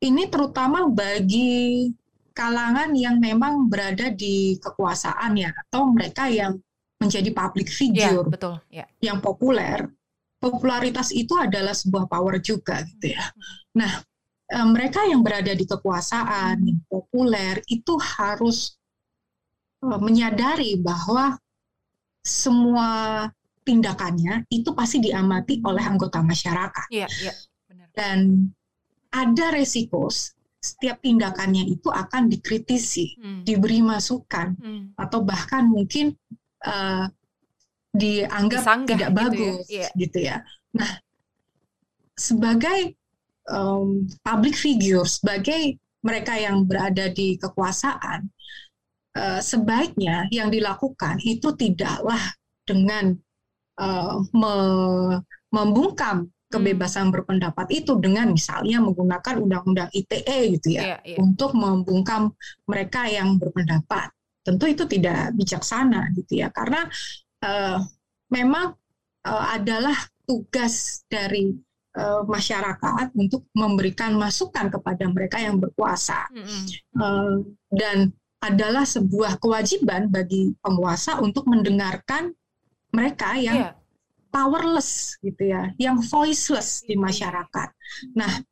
ini 0.03 0.27
terutama 0.29 0.91
bagi 0.91 1.89
kalangan 2.33 2.97
yang 2.97 3.21
memang 3.21 3.69
berada 3.69 4.09
di 4.11 4.57
kekuasaan 4.59 5.37
ya, 5.37 5.53
atau 5.53 5.89
mereka 5.93 6.27
yang 6.27 6.57
menjadi 6.99 7.31
public 7.35 7.69
iya, 7.69 7.77
figure, 7.77 8.27
ya, 8.27 8.31
betul, 8.31 8.55
ya. 8.71 8.87
yang 9.03 9.19
populer. 9.19 9.91
Popularitas 10.43 11.15
itu 11.15 11.39
adalah 11.39 11.71
sebuah 11.71 12.11
power 12.11 12.43
juga 12.43 12.83
gitu 12.83 13.15
ya. 13.15 13.31
Hmm. 13.31 13.79
Nah, 13.79 13.93
mereka 14.53 15.01
yang 15.09 15.25
berada 15.25 15.57
di 15.57 15.65
kekuasaan 15.65 16.61
yang 16.61 16.81
populer 16.85 17.65
itu 17.73 17.97
harus 17.97 18.77
eh, 19.81 20.01
menyadari 20.01 20.77
bahwa 20.77 21.41
semua 22.23 23.25
tindakannya 23.63 24.47
itu 24.51 24.71
pasti 24.75 25.01
diamati 25.03 25.63
oleh 25.65 25.83
anggota 25.83 26.21
masyarakat. 26.23 26.87
Iya, 26.91 27.09
iya, 27.23 27.33
benar. 27.67 27.89
Dan 27.95 28.19
ada 29.11 29.47
resiko 29.55 30.11
setiap 30.63 31.03
tindakannya 31.03 31.67
itu 31.67 31.91
akan 31.91 32.31
dikritisi, 32.31 33.19
hmm. 33.19 33.43
diberi 33.43 33.83
masukan, 33.83 34.55
hmm. 34.55 34.85
atau 34.95 35.27
bahkan 35.27 35.67
mungkin 35.67 36.15
uh, 36.63 37.11
dianggap 37.91 38.63
Disanggah 38.63 38.89
tidak 38.95 39.11
gitu 39.11 39.19
ya. 39.19 39.27
bagus, 39.27 39.67
ya. 39.67 39.89
gitu 39.99 40.19
ya. 40.23 40.37
Nah, 40.79 40.93
sebagai 42.15 42.95
um, 43.51 44.07
public 44.23 44.55
figure 44.55 45.07
sebagai 45.07 45.79
mereka 46.03 46.35
yang 46.35 46.67
berada 46.67 47.11
di 47.11 47.39
kekuasaan 47.39 48.27
uh, 49.17 49.41
sebaiknya 49.41 50.27
yang 50.35 50.51
dilakukan 50.51 51.23
itu 51.23 51.55
tidaklah 51.55 52.21
dengan 52.67 53.15
uh, 53.79 54.23
me 54.35 54.55
membungkam 55.53 56.33
kebebasan 56.53 57.09
hmm. 57.09 57.15
berpendapat 57.17 57.67
itu 57.73 57.97
dengan 58.01 58.33
misalnya 58.33 58.81
menggunakan 58.81 59.41
undang-undang 59.41 59.89
ITE 59.93 60.39
gitu 60.61 60.77
ya 60.77 60.97
yeah, 60.97 61.01
yeah. 61.05 61.19
untuk 61.21 61.57
membungkam 61.57 62.33
mereka 62.69 63.09
yang 63.09 63.41
berpendapat 63.41 64.13
tentu 64.45 64.65
itu 64.69 64.85
tidak 64.89 65.33
bijaksana 65.37 66.13
gitu 66.17 66.45
ya 66.45 66.49
karena 66.53 66.89
uh, 67.45 67.79
memang 68.29 68.77
uh, 69.25 69.47
adalah 69.55 69.97
tugas 70.29 71.05
dari 71.09 71.53
uh, 71.97 72.23
masyarakat 72.25 73.13
untuk 73.17 73.47
memberikan 73.53 74.17
masukan 74.17 74.69
kepada 74.73 75.05
mereka 75.09 75.39
yang 75.41 75.61
berkuasa 75.61 76.29
mm-hmm. 76.33 76.65
uh, 77.01 77.37
dan 77.73 78.13
adalah 78.43 78.83
sebuah 78.83 79.39
kewajiban 79.39 80.11
bagi 80.11 80.51
penguasa 80.59 81.23
untuk 81.23 81.47
mendengarkan 81.47 82.35
mereka 82.91 83.39
yang 83.39 83.71
yeah. 83.71 83.73
powerless 84.35 85.15
gitu 85.23 85.55
ya, 85.55 85.71
yang 85.79 86.03
voiceless 86.03 86.83
di 86.83 86.99
masyarakat. 86.99 87.69
Nah, 88.19 88.43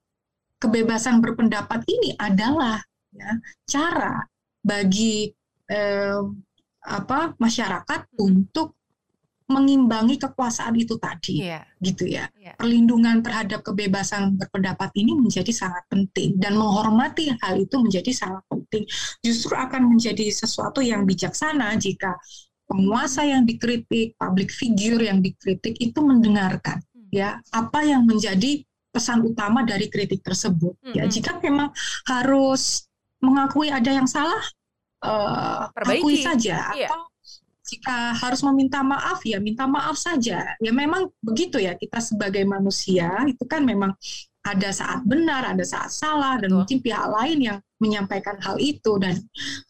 kebebasan 0.62 1.18
berpendapat 1.18 1.82
ini 1.90 2.14
adalah 2.16 2.78
ya, 3.10 3.30
cara 3.66 4.22
bagi 4.62 5.26
eh, 5.66 6.22
apa 6.80 7.34
masyarakat 7.36 8.00
hmm. 8.14 8.24
untuk 8.24 8.79
mengimbangi 9.50 10.16
kekuasaan 10.16 10.78
itu 10.78 10.94
tadi, 11.02 11.42
yeah. 11.42 11.66
gitu 11.82 12.06
ya. 12.06 12.30
Yeah. 12.38 12.54
Perlindungan 12.54 13.20
terhadap 13.20 13.66
kebebasan 13.66 14.38
berpendapat 14.38 14.94
ini 14.94 15.18
menjadi 15.18 15.50
sangat 15.50 15.82
penting 15.90 16.38
dan 16.38 16.54
menghormati 16.54 17.34
hal 17.42 17.58
itu 17.58 17.76
menjadi 17.82 18.14
sangat 18.14 18.46
penting. 18.46 18.86
Justru 19.20 19.58
akan 19.58 19.90
menjadi 19.90 20.30
sesuatu 20.30 20.78
yang 20.78 21.02
bijaksana 21.02 21.74
jika 21.76 22.14
penguasa 22.70 23.26
yang 23.26 23.42
dikritik, 23.42 24.14
public 24.14 24.54
figure 24.54 25.02
yang 25.02 25.18
dikritik 25.18 25.74
itu 25.82 25.98
mendengarkan, 25.98 26.78
hmm. 26.94 27.10
ya 27.10 27.42
apa 27.50 27.82
yang 27.82 28.06
menjadi 28.06 28.62
pesan 28.94 29.26
utama 29.26 29.66
dari 29.66 29.90
kritik 29.90 30.22
tersebut. 30.22 30.78
Hmm. 30.78 30.94
Ya, 30.94 31.04
jika 31.10 31.42
memang 31.42 31.74
harus 32.06 32.86
mengakui 33.18 33.74
ada 33.74 33.90
yang 33.90 34.06
salah, 34.06 34.42
uh, 35.02 35.66
akui 35.74 36.22
saja 36.22 36.70
yeah. 36.78 36.86
atau 36.86 37.09
jika 37.70 38.18
harus 38.18 38.42
meminta 38.42 38.82
maaf 38.82 39.22
ya 39.22 39.38
minta 39.38 39.70
maaf 39.70 39.94
saja. 39.94 40.42
Ya 40.58 40.72
memang 40.74 41.14
begitu 41.22 41.62
ya 41.62 41.78
kita 41.78 42.02
sebagai 42.02 42.42
manusia 42.42 43.06
itu 43.30 43.46
kan 43.46 43.62
memang 43.62 43.94
ada 44.42 44.70
saat 44.72 45.04
benar, 45.04 45.46
ada 45.46 45.62
saat 45.62 45.92
salah 45.92 46.40
dan 46.40 46.50
mungkin 46.56 46.80
pihak 46.80 47.06
lain 47.12 47.38
yang 47.38 47.58
menyampaikan 47.78 48.40
hal 48.40 48.56
itu 48.56 48.96
dan 48.96 49.20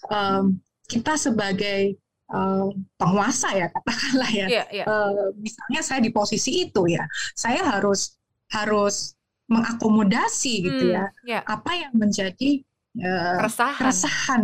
um, 0.09 0.57
kita 0.87 1.19
sebagai 1.19 1.99
uh, 2.31 2.71
penguasa 2.95 3.51
ya 3.55 3.67
katakanlah 3.71 4.31
ya, 4.31 4.47
yeah, 4.47 4.67
yeah. 4.71 4.87
Uh, 4.87 5.35
misalnya 5.39 5.83
saya 5.83 6.01
di 6.03 6.15
posisi 6.15 6.71
itu 6.71 6.87
ya, 6.87 7.03
saya 7.35 7.63
harus 7.67 8.15
harus 8.51 9.15
mengakomodasi 9.51 10.63
gitu 10.63 10.85
hmm, 10.91 10.95
ya, 10.95 11.05
yeah. 11.27 11.43
apa 11.47 11.71
yang 11.75 11.93
menjadi 11.95 12.63
uh, 13.03 13.43
keresahan. 13.43 13.75
keresahan 13.79 14.43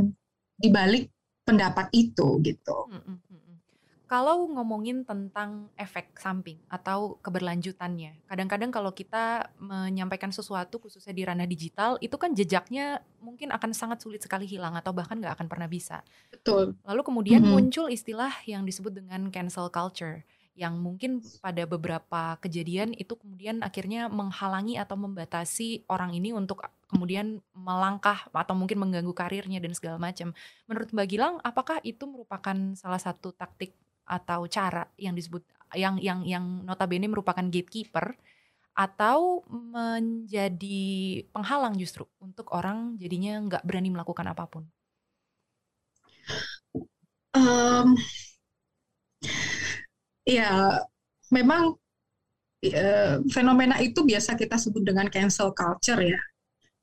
di 0.59 0.69
balik 0.75 1.05
pendapat 1.47 1.87
itu 1.95 2.42
gitu. 2.42 2.79
Hmm, 2.90 3.03
hmm. 3.07 3.19
Kalau 4.07 4.47
ngomongin 4.47 5.03
tentang 5.03 5.66
efek 5.75 6.14
samping 6.14 6.62
atau 6.71 7.19
keberlanjutannya, 7.27 8.23
kadang-kadang 8.31 8.71
kalau 8.71 8.95
kita 8.95 9.51
menyampaikan 9.59 10.31
sesuatu 10.31 10.79
khususnya 10.79 11.11
di 11.11 11.27
ranah 11.27 11.42
digital, 11.42 11.99
itu 11.99 12.14
kan 12.14 12.31
jejaknya 12.31 13.03
mungkin 13.19 13.51
akan 13.51 13.75
sangat 13.75 13.99
sulit 13.99 14.23
sekali 14.23 14.47
hilang 14.47 14.79
atau 14.79 14.95
bahkan 14.95 15.19
nggak 15.19 15.35
akan 15.35 15.51
pernah 15.51 15.66
bisa. 15.66 16.07
Betul. 16.31 16.79
Lalu 16.87 17.03
kemudian 17.03 17.42
mm 17.42 17.47
-hmm. 17.51 17.55
muncul 17.59 17.87
istilah 17.90 18.31
yang 18.47 18.62
disebut 18.62 18.95
dengan 18.95 19.27
cancel 19.35 19.66
culture, 19.75 20.23
yang 20.57 20.81
mungkin 20.81 21.21
pada 21.45 21.69
beberapa 21.69 22.40
kejadian 22.40 22.97
itu 22.97 23.12
kemudian 23.19 23.61
akhirnya 23.61 24.09
menghalangi 24.09 24.81
atau 24.81 24.97
membatasi 24.97 25.85
orang 25.90 26.16
ini 26.16 26.33
untuk 26.33 26.64
kemudian 26.88 27.45
melangkah 27.53 28.25
atau 28.33 28.57
mungkin 28.57 28.81
mengganggu 28.81 29.12
karirnya 29.12 29.61
dan 29.61 29.77
segala 29.77 30.01
macam. 30.01 30.33
Menurut 30.64 30.88
Mbak 30.97 31.07
Gilang, 31.12 31.37
apakah 31.45 31.83
itu 31.85 32.09
merupakan 32.09 32.57
salah 32.73 33.03
satu 33.03 33.37
taktik 33.37 33.77
atau 34.07 34.47
cara 34.47 34.87
yang 34.97 35.12
disebut 35.12 35.42
yang 35.75 35.99
yang 35.99 36.23
yang 36.23 36.45
notabene 36.62 37.11
merupakan 37.11 37.42
gatekeeper 37.42 38.14
atau 38.77 39.40
menjadi 39.49 40.85
penghalang 41.33 41.75
justru 41.81 42.05
untuk 42.21 42.53
orang 42.53 42.95
jadinya 43.01 43.40
nggak 43.40 43.64
berani 43.64 43.88
melakukan 43.88 44.31
apa 44.31 44.45
pun? 44.47 44.64
Um, 47.37 47.97
ya, 50.25 50.81
memang 51.33 51.77
uh, 52.64 53.16
fenomena 53.33 53.81
itu 53.81 54.05
biasa 54.05 54.37
kita 54.37 54.61
sebut 54.61 54.85
dengan 54.85 55.09
cancel 55.09 55.57
culture 55.57 56.01
ya. 56.05 56.21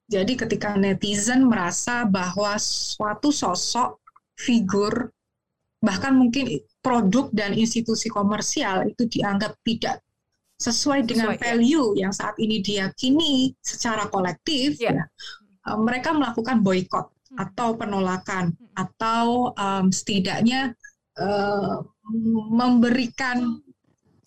Jadi 0.10 0.34
ketika 0.36 0.76
netizen 0.76 1.48
merasa 1.48 2.04
bahwa 2.06 2.58
suatu 2.60 3.30
sosok 3.32 4.02
figur 4.36 5.14
bahkan 5.84 6.16
mungkin 6.16 6.64
produk 6.80 7.28
dan 7.36 7.52
institusi 7.52 8.08
komersial 8.08 8.88
itu 8.88 9.04
dianggap 9.04 9.60
tidak 9.68 10.00
sesuai 10.56 11.04
dengan 11.04 11.36
sesuai, 11.36 11.38
ya. 11.38 11.44
value 11.44 11.88
ya. 11.92 12.00
yang 12.08 12.14
saat 12.16 12.36
ini 12.40 12.64
diyakini 12.64 13.52
secara 13.60 14.08
kolektif 14.08 14.80
ya. 14.80 14.96
Ya, 14.96 15.06
uh, 15.68 15.76
mereka 15.84 16.16
melakukan 16.16 16.64
boykot 16.64 17.12
hmm. 17.12 17.44
atau 17.44 17.76
penolakan 17.76 18.56
hmm. 18.56 18.80
atau 18.80 19.52
um, 19.60 19.92
setidaknya 19.92 20.72
uh, 21.20 21.84
memberikan 22.56 23.60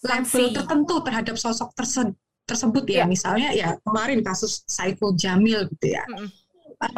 level 0.04 0.52
tertentu 0.52 1.00
terhadap 1.08 1.40
sosok 1.40 1.72
terse 1.72 2.04
tersebut 2.46 2.84
ya. 2.86 3.02
ya 3.02 3.04
misalnya 3.08 3.48
ya 3.56 3.68
kemarin 3.82 4.22
kasus 4.22 4.62
Saiful 4.68 5.16
Jamil 5.16 5.66
gitu 5.72 5.96
ya 5.96 6.04
hmm. 6.04 6.28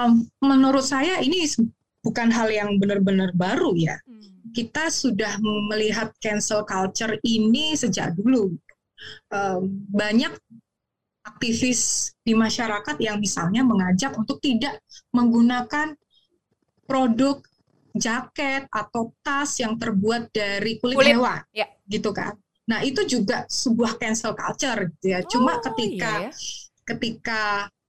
um, 0.02 0.26
menurut 0.42 0.82
saya 0.82 1.22
ini 1.22 1.46
bukan 2.02 2.28
hal 2.34 2.50
yang 2.50 2.74
benar-benar 2.82 3.30
baru 3.38 3.72
ya 3.78 3.96
hmm 4.02 4.37
kita 4.54 4.88
sudah 4.92 5.38
melihat 5.70 6.12
cancel 6.18 6.64
culture 6.64 7.16
ini 7.24 7.74
sejak 7.74 8.14
dulu. 8.16 8.54
Um, 9.30 9.86
banyak 9.88 10.34
aktivis 11.28 12.12
di 12.24 12.32
masyarakat 12.32 12.96
yang 12.98 13.20
misalnya 13.20 13.62
mengajak 13.62 14.16
untuk 14.16 14.40
tidak 14.40 14.80
menggunakan 15.12 15.94
produk 16.88 17.38
jaket 17.92 18.64
atau 18.72 19.12
tas 19.20 19.60
yang 19.60 19.76
terbuat 19.76 20.32
dari 20.32 20.80
kulit, 20.80 20.96
kulit. 20.96 21.14
hewan, 21.14 21.40
ya. 21.52 21.68
gitu 21.84 22.10
kan. 22.16 22.32
Nah 22.68 22.84
itu 22.84 23.04
juga 23.04 23.44
sebuah 23.48 23.96
cancel 23.96 24.32
culture, 24.36 24.88
gitu 24.96 25.06
ya. 25.12 25.20
Cuma 25.24 25.56
oh, 25.56 25.60
ketika 25.60 26.28
iya, 26.28 26.28
ya. 26.28 26.32
ketika 26.84 27.42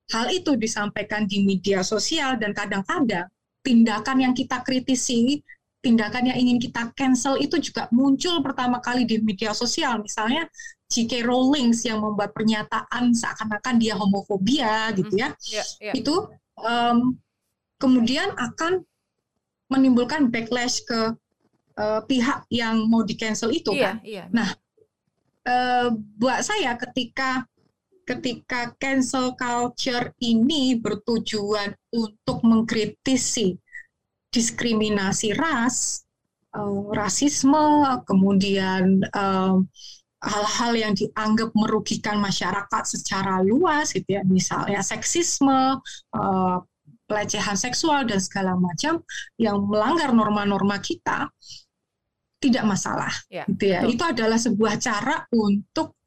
hal 0.10 0.26
itu 0.34 0.58
disampaikan 0.58 1.30
di 1.30 1.46
media 1.46 1.86
sosial 1.86 2.36
dan 2.42 2.52
kadang-kadang 2.52 3.30
tindakan 3.62 4.18
yang 4.24 4.34
kita 4.34 4.64
kritisi 4.66 5.44
tindakan 5.80 6.32
yang 6.32 6.38
ingin 6.38 6.60
kita 6.60 6.92
cancel 6.92 7.40
itu 7.40 7.56
juga 7.60 7.88
muncul 7.96 8.44
pertama 8.44 8.84
kali 8.84 9.08
di 9.08 9.24
media 9.24 9.56
sosial. 9.56 10.04
Misalnya 10.04 10.48
J.K. 10.90 11.24
Rowling 11.24 11.72
yang 11.86 12.04
membuat 12.04 12.36
pernyataan 12.36 13.16
seakan-akan 13.16 13.76
dia 13.80 13.96
homofobia 13.96 14.92
gitu 14.98 15.14
ya. 15.16 15.32
Mm, 15.32 15.54
yeah, 15.54 15.68
yeah. 15.80 15.94
Itu 15.96 16.16
um, 16.60 17.16
kemudian 17.80 18.36
akan 18.36 18.84
menimbulkan 19.70 20.34
backlash 20.34 20.84
ke 20.84 21.16
uh, 21.80 22.02
pihak 22.10 22.44
yang 22.52 22.90
mau 22.90 23.06
di 23.06 23.16
cancel 23.16 23.54
itu 23.54 23.72
yeah, 23.72 23.86
kan. 23.86 23.96
Yeah. 24.04 24.28
Nah, 24.34 24.50
uh, 25.48 25.94
buat 26.20 26.44
saya 26.44 26.76
ketika 26.76 27.48
ketika 28.04 28.74
cancel 28.82 29.38
culture 29.38 30.10
ini 30.18 30.74
bertujuan 30.82 31.78
untuk 31.94 32.42
mengkritisi 32.42 33.54
diskriminasi 34.30 35.34
ras, 35.34 36.06
uh, 36.54 36.90
rasisme, 36.94 37.86
kemudian 38.06 39.02
hal 39.14 39.66
hal-hal 40.20 40.74
yang 40.76 40.94
dianggap 41.00 41.56
merugikan 41.56 42.20
masyarakat 42.20 42.84
secara 42.84 43.40
luas, 43.40 43.96
gitu 43.96 44.20
ya, 44.20 44.22
misalnya 44.28 44.84
seksisme, 44.84 45.80
uh, 46.14 46.58
pelecehan 47.08 47.58
seksual 47.58 48.06
dan 48.06 48.20
segala 48.22 48.54
macam 48.54 49.02
yang 49.40 49.64
melanggar 49.66 50.14
norma-norma 50.14 50.78
kita 50.78 51.32
tidak 52.38 52.64
masalah, 52.68 53.12
ya, 53.32 53.48
gitu 53.48 53.66
ya. 53.72 53.82
Betul. 53.82 53.94
Itu 53.96 54.04
adalah 54.06 54.40
sebuah 54.40 54.74
cara 54.78 55.16
untuk 55.32 55.98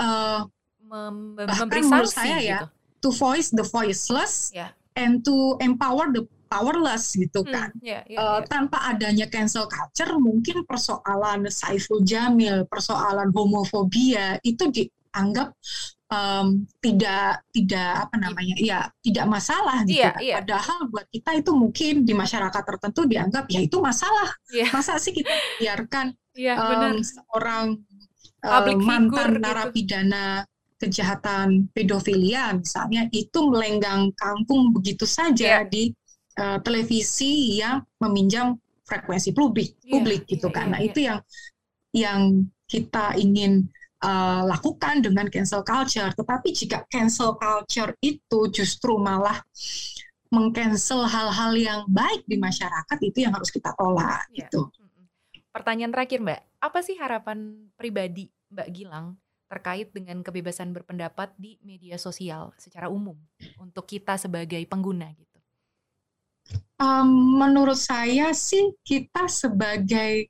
uh, 0.00 0.48
Mem 0.92 1.32
bahkan 1.40 1.68
menurut 1.72 2.12
saya 2.12 2.36
ya, 2.36 2.58
gitu. 2.60 2.66
to 3.00 3.08
voice 3.16 3.48
the 3.48 3.64
voiceless 3.64 4.52
ya. 4.52 4.76
and 4.92 5.24
to 5.24 5.56
empower 5.64 6.12
the 6.12 6.20
powerless 6.52 7.16
gitu 7.16 7.40
hmm, 7.40 7.48
kan. 7.48 7.68
Hmm, 7.72 7.80
yeah, 7.80 8.02
yeah, 8.04 8.20
uh, 8.20 8.44
yeah. 8.44 8.48
Tanpa 8.52 8.78
adanya 8.92 9.26
cancel 9.32 9.64
culture, 9.64 10.12
mungkin 10.20 10.68
persoalan 10.68 11.48
Saiful 11.48 12.04
Jamil, 12.04 12.68
persoalan 12.68 13.32
homofobia 13.32 14.36
itu 14.44 14.68
dianggap 14.68 15.56
um, 16.12 16.68
tidak 16.84 17.40
tidak 17.56 17.92
apa 18.04 18.16
namanya, 18.20 18.54
ya 18.60 18.80
tidak 19.00 19.26
masalah 19.32 19.80
gitu. 19.88 20.04
Yeah, 20.04 20.12
kan. 20.12 20.20
yeah. 20.20 20.36
Padahal 20.44 20.78
buat 20.92 21.06
kita 21.08 21.30
itu 21.40 21.50
mungkin 21.56 21.94
di 22.04 22.12
masyarakat 22.12 22.62
tertentu 22.68 23.08
dianggap 23.08 23.48
ya 23.48 23.60
itu 23.64 23.80
masalah. 23.80 24.28
Yeah. 24.52 24.68
Masa 24.68 25.00
sih 25.00 25.16
kita 25.16 25.32
biarkan 25.56 26.12
yeah, 26.36 26.60
um, 26.60 27.00
seorang 27.00 27.80
uh, 28.44 28.62
mantan 28.76 29.40
gitu. 29.40 29.40
narapidana 29.40 30.44
kejahatan 30.82 31.70
pedofilia 31.70 32.50
misalnya 32.58 33.06
itu 33.14 33.38
melenggang 33.46 34.10
kampung 34.18 34.74
begitu 34.74 35.06
saja 35.06 35.62
yeah. 35.62 35.64
di 35.64 35.94
uh, 36.38 36.58
televisi 36.62 37.58
yang 37.60 37.84
meminjam 38.00 38.56
frekuensi 38.86 39.32
publik 39.32 39.78
yeah, 39.82 39.92
publik 39.98 40.22
gitu 40.28 40.48
yeah, 40.48 40.56
kan. 40.56 40.66
Yeah, 40.68 40.72
nah, 40.72 40.80
yeah. 40.80 40.88
itu 40.88 41.00
yang 41.00 41.18
yang 41.92 42.20
kita 42.68 43.06
ingin 43.20 43.68
uh, 44.00 44.42
lakukan 44.48 45.04
dengan 45.04 45.28
cancel 45.28 45.64
culture. 45.64 46.10
Tetapi 46.12 46.48
jika 46.52 46.84
cancel 46.88 47.36
culture 47.36 47.92
itu 48.00 48.38
justru 48.52 48.96
malah 48.96 49.40
mengcancel 50.32 51.04
hal-hal 51.04 51.52
yang 51.52 51.80
baik 51.92 52.24
di 52.24 52.40
masyarakat 52.40 52.98
itu 53.04 53.28
yang 53.28 53.36
harus 53.36 53.52
kita 53.52 53.72
tolak 53.76 54.24
yeah. 54.32 54.48
gitu. 54.48 54.72
Pertanyaan 55.52 55.92
terakhir 55.92 56.24
Mbak, 56.24 56.40
apa 56.64 56.78
sih 56.80 56.96
harapan 56.96 57.68
pribadi 57.76 58.32
Mbak 58.48 58.68
Gilang 58.72 59.20
terkait 59.52 59.92
dengan 59.92 60.24
kebebasan 60.24 60.72
berpendapat 60.72 61.36
di 61.36 61.60
media 61.60 62.00
sosial 62.00 62.56
secara 62.56 62.88
umum 62.88 63.20
untuk 63.60 63.84
kita 63.84 64.16
sebagai 64.16 64.64
pengguna 64.64 65.12
gitu? 65.12 65.31
Um, 66.82 67.38
menurut 67.38 67.78
saya 67.78 68.34
sih 68.34 68.74
kita 68.82 69.30
sebagai 69.30 70.26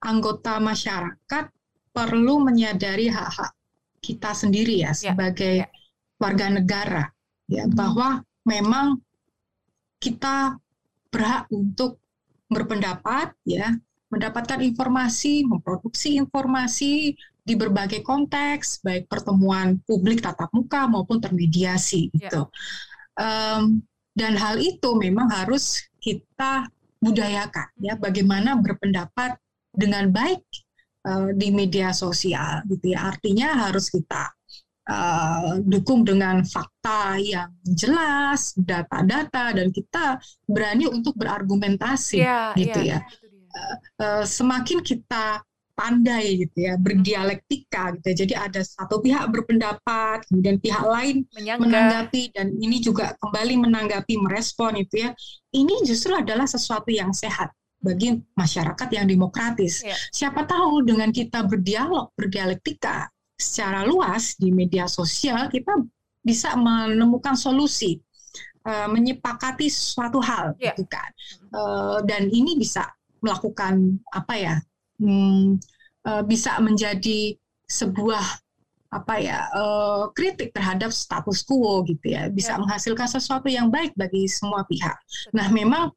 anggota 0.00 0.56
masyarakat 0.56 1.44
perlu 1.92 2.40
menyadari 2.40 3.12
hak-hak 3.12 3.52
kita 4.00 4.32
sendiri 4.32 4.80
ya, 4.80 4.96
ya 4.96 5.12
sebagai 5.12 5.68
ya. 5.68 5.68
warga 6.16 6.46
negara 6.48 7.04
ya 7.50 7.68
hmm. 7.68 7.76
bahwa 7.76 8.24
memang 8.48 8.96
kita 10.00 10.56
berhak 11.12 11.44
untuk 11.52 12.00
berpendapat 12.48 13.36
ya 13.44 13.76
mendapatkan 14.08 14.58
informasi 14.64 15.44
memproduksi 15.44 16.16
informasi 16.16 17.14
di 17.44 17.54
berbagai 17.54 18.00
konteks 18.00 18.80
baik 18.80 19.06
pertemuan 19.06 19.78
publik 19.84 20.24
tatap 20.24 20.48
muka 20.56 20.88
maupun 20.88 21.20
termediasi 21.20 22.08
ya. 22.16 22.26
gitu 22.26 22.42
um, 23.20 23.84
dan 24.14 24.34
hal 24.36 24.58
itu 24.58 24.90
memang 24.98 25.30
harus 25.30 25.86
kita 26.02 26.66
budayakan 27.00 27.68
ya 27.80 27.96
bagaimana 27.96 28.60
berpendapat 28.60 29.40
dengan 29.72 30.10
baik 30.10 30.42
uh, 31.06 31.30
di 31.32 31.48
media 31.54 31.94
sosial 31.94 32.64
gitu 32.68 32.92
ya. 32.92 33.08
Artinya 33.08 33.68
harus 33.68 33.88
kita 33.88 34.28
uh, 34.90 35.62
dukung 35.62 36.04
dengan 36.04 36.42
fakta 36.44 37.16
yang 37.22 37.50
jelas, 37.64 38.52
data-data 38.58 39.56
dan 39.56 39.68
kita 39.70 40.18
berani 40.44 40.90
untuk 40.90 41.16
berargumentasi 41.16 42.20
yeah, 42.20 42.52
gitu 42.58 42.80
yeah, 42.82 43.00
ya. 43.00 43.28
Uh, 43.50 43.76
uh, 44.02 44.24
semakin 44.26 44.78
kita 44.82 45.42
pandai 45.80 46.44
gitu 46.44 46.68
ya 46.68 46.76
berdialektika 46.76 47.96
gitu 47.96 48.06
ya. 48.12 48.16
jadi 48.20 48.34
ada 48.52 48.60
satu 48.60 49.00
pihak 49.00 49.24
berpendapat 49.32 50.28
kemudian 50.28 50.60
pihak 50.60 50.84
lain 50.84 51.24
Menyangga. 51.32 51.64
menanggapi 51.64 52.36
dan 52.36 52.52
ini 52.60 52.84
juga 52.84 53.16
kembali 53.16 53.64
menanggapi 53.64 54.20
merespon 54.20 54.76
itu 54.76 55.08
ya 55.08 55.16
ini 55.56 55.80
justru 55.88 56.12
adalah 56.12 56.44
sesuatu 56.44 56.92
yang 56.92 57.16
sehat 57.16 57.48
bagi 57.80 58.20
masyarakat 58.36 58.88
yang 58.92 59.08
demokratis 59.08 59.80
ya. 59.80 59.96
siapa 60.12 60.44
tahu 60.44 60.84
dengan 60.84 61.08
kita 61.08 61.48
berdialog 61.48 62.12
berdialektika 62.12 63.08
secara 63.40 63.88
luas 63.88 64.36
di 64.36 64.52
media 64.52 64.84
sosial 64.84 65.48
kita 65.48 65.80
bisa 66.20 66.52
menemukan 66.60 67.32
solusi 67.32 67.96
uh, 68.68 68.84
menyepakati 68.92 69.72
suatu 69.72 70.20
hal 70.20 70.52
ya. 70.60 70.76
gitu 70.76 70.84
kan 70.84 71.08
uh, 71.56 72.04
dan 72.04 72.28
ini 72.28 72.60
bisa 72.60 72.84
melakukan 73.24 73.96
apa 74.12 74.34
ya 74.36 74.54
hmm, 75.00 75.58
uh, 76.04 76.22
bisa 76.28 76.60
menjadi 76.60 77.34
sebuah 77.64 78.22
apa 78.90 79.22
ya 79.22 79.46
uh, 79.54 80.10
kritik 80.10 80.50
terhadap 80.50 80.90
status 80.90 81.46
quo 81.46 81.86
gitu 81.86 82.10
ya 82.10 82.26
bisa 82.26 82.58
ya. 82.58 82.60
menghasilkan 82.60 83.06
sesuatu 83.06 83.46
yang 83.46 83.70
baik 83.70 83.94
bagi 83.94 84.26
semua 84.26 84.66
pihak. 84.66 84.98
Nah 85.30 85.46
memang 85.46 85.94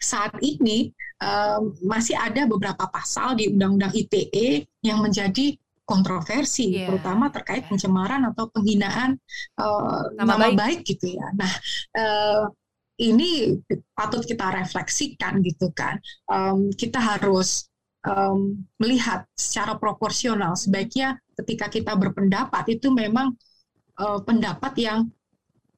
saat 0.00 0.36
ini 0.44 0.92
uh, 1.24 1.64
masih 1.80 2.16
ada 2.16 2.44
beberapa 2.44 2.88
pasal 2.92 3.36
di 3.40 3.48
Undang-Undang 3.52 3.92
ITE 3.96 4.68
yang 4.84 5.00
menjadi 5.00 5.56
kontroversi, 5.84 6.80
yeah. 6.80 6.88
terutama 6.88 7.28
terkait 7.28 7.68
pencemaran 7.68 8.24
atau 8.32 8.48
penghinaan 8.52 9.20
uh, 9.60 10.12
nama, 10.16 10.36
nama 10.36 10.44
baik. 10.52 10.56
baik 10.56 10.78
gitu 10.88 11.16
ya. 11.16 11.26
Nah 11.36 11.52
uh, 11.96 12.44
ini 13.00 13.58
patut 13.96 14.24
kita 14.24 14.52
refleksikan 14.54 15.40
gitu 15.40 15.72
kan. 15.72 16.00
Um, 16.28 16.68
kita 16.72 17.00
harus 17.00 17.68
um, 18.04 18.64
melihat 18.78 19.26
secara 19.34 19.74
proporsional. 19.80 20.54
Sebaiknya 20.54 21.18
ketika 21.34 21.66
kita 21.72 21.92
berpendapat 21.96 22.78
itu 22.78 22.92
memang 22.92 23.34
uh, 23.98 24.20
pendapat 24.22 24.72
yang 24.78 25.08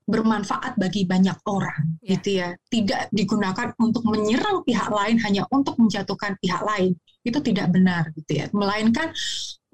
bermanfaat 0.07 0.79
bagi 0.79 1.03
banyak 1.03 1.35
orang 1.51 1.99
yeah. 2.03 2.11
gitu 2.15 2.29
ya. 2.43 2.49
Tidak 2.71 3.01
digunakan 3.11 3.75
untuk 3.83 4.07
menyerang 4.07 4.63
pihak 4.63 4.91
lain 4.91 5.19
hanya 5.27 5.43
untuk 5.51 5.79
menjatuhkan 5.79 6.39
pihak 6.39 6.63
lain. 6.63 6.95
Itu 7.27 7.43
tidak 7.43 7.75
benar 7.75 8.15
gitu 8.15 8.43
ya. 8.43 8.47
Melainkan 8.55 9.11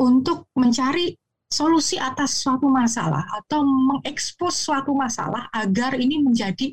untuk 0.00 0.48
mencari 0.56 1.12
solusi 1.52 2.00
atas 2.00 2.40
suatu 2.40 2.64
masalah 2.72 3.28
atau 3.28 3.60
mengekspos 3.60 4.56
suatu 4.56 4.96
masalah 4.96 5.52
agar 5.52 6.00
ini 6.00 6.24
menjadi 6.24 6.72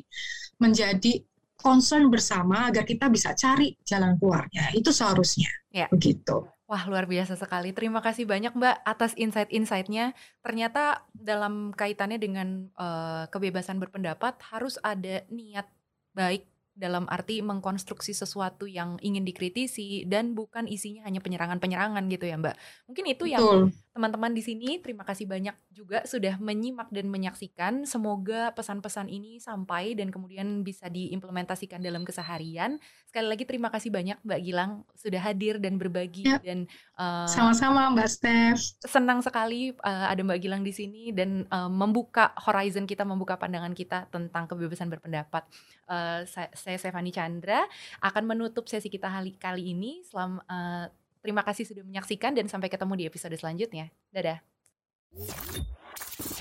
menjadi 0.56 1.20
concern 1.60 2.08
bersama 2.08 2.68
agar 2.72 2.82
kita 2.88 3.06
bisa 3.12 3.36
cari 3.36 3.76
jalan 3.84 4.16
keluarnya. 4.16 4.72
Itu 4.74 4.90
seharusnya. 4.90 5.48
Ya. 5.70 5.86
Begitu. 5.92 6.48
Wah, 6.70 6.86
luar 6.86 7.10
biasa 7.10 7.34
sekali. 7.34 7.74
Terima 7.74 7.98
kasih 7.98 8.30
banyak 8.30 8.54
Mbak 8.54 8.76
atas 8.86 9.12
insight-insightnya. 9.18 10.14
Ternyata 10.38 11.02
dalam 11.10 11.74
kaitannya 11.74 12.18
dengan 12.22 12.70
uh, 12.78 13.26
kebebasan 13.26 13.82
berpendapat 13.82 14.38
harus 14.54 14.78
ada 14.82 15.26
niat 15.34 15.66
baik 16.14 16.46
dalam 16.80 17.04
arti 17.10 17.42
mengkonstruksi 17.42 18.14
sesuatu 18.14 18.64
yang 18.64 18.96
ingin 19.04 19.26
dikritisi 19.26 20.06
dan 20.06 20.32
bukan 20.32 20.64
isinya 20.70 21.04
hanya 21.04 21.20
penyerangan-penyerangan 21.20 22.06
gitu 22.06 22.24
ya 22.24 22.38
Mbak. 22.38 22.56
Mungkin 22.88 23.04
itu 23.10 23.24
Betul. 23.26 23.34
yang 23.34 23.44
teman-teman 23.90 24.30
di 24.30 24.38
sini 24.38 24.78
terima 24.78 25.02
kasih 25.02 25.26
banyak 25.26 25.52
juga 25.74 26.06
sudah 26.06 26.38
menyimak 26.38 26.94
dan 26.94 27.10
menyaksikan. 27.10 27.82
Semoga 27.82 28.54
pesan-pesan 28.54 29.10
ini 29.10 29.42
sampai 29.42 29.98
dan 29.98 30.14
kemudian 30.14 30.62
bisa 30.62 30.86
diimplementasikan 30.86 31.82
dalam 31.82 32.06
keseharian. 32.06 32.78
Sekali 33.10 33.26
lagi 33.26 33.42
terima 33.42 33.66
kasih 33.74 33.90
banyak 33.90 34.22
Mbak 34.22 34.40
Gilang 34.46 34.72
sudah 34.94 35.18
hadir 35.18 35.58
dan 35.58 35.74
berbagi 35.74 36.22
ya. 36.22 36.38
dan 36.38 36.70
uh, 36.94 37.26
sama-sama 37.26 37.90
Mbak 37.90 38.08
Steph. 38.08 38.62
Senang 38.86 39.26
sekali 39.26 39.74
uh, 39.82 40.06
ada 40.06 40.22
Mbak 40.22 40.38
Gilang 40.38 40.62
di 40.62 40.70
sini 40.70 41.10
dan 41.10 41.50
uh, 41.50 41.66
membuka 41.66 42.30
horizon 42.46 42.86
kita, 42.86 43.02
membuka 43.02 43.34
pandangan 43.42 43.74
kita 43.74 44.06
tentang 44.14 44.46
kebebasan 44.46 44.86
berpendapat. 44.86 45.42
Uh, 45.90 46.22
saya, 46.30 46.46
saya 46.54 46.78
Stefani 46.78 47.10
Chandra 47.10 47.66
akan 47.98 48.22
menutup 48.22 48.70
sesi 48.70 48.86
kita 48.86 49.10
kali 49.42 49.74
ini. 49.74 50.06
Selama 50.06 50.46
uh, 50.46 50.86
Terima 51.20 51.44
kasih 51.44 51.68
sudah 51.68 51.84
menyaksikan 51.84 52.32
dan 52.32 52.48
sampai 52.48 52.72
ketemu 52.72 52.92
di 52.96 53.04
episode 53.04 53.36
selanjutnya. 53.36 53.92
Dadah. 54.08 54.40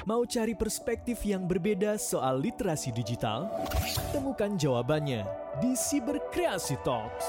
Mau 0.07 0.23
cari 0.23 0.55
perspektif 0.55 1.21
yang 1.27 1.45
berbeda 1.45 1.99
soal 1.99 2.39
literasi 2.39 2.95
digital? 2.95 3.51
Temukan 4.15 4.55
jawabannya 4.55 5.27
di 5.59 5.75
Cyberkreasi 5.75 6.79
Talks. 6.81 7.25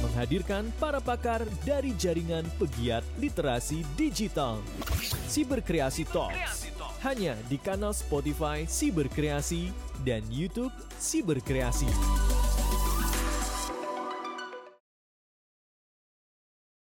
Menghadirkan 0.00 0.70
para 0.80 1.02
pakar 1.02 1.44
dari 1.66 1.92
jaringan 1.98 2.46
pegiat 2.56 3.04
literasi 3.18 3.84
digital. 3.98 4.62
Cyberkreasi 5.28 6.06
Talks. 6.08 6.70
Hanya 7.04 7.36
di 7.48 7.56
kanal 7.60 7.92
Spotify 7.92 8.64
Cyberkreasi 8.64 9.72
dan 10.06 10.24
YouTube 10.30 10.72
Cyberkreasi. 10.96 11.88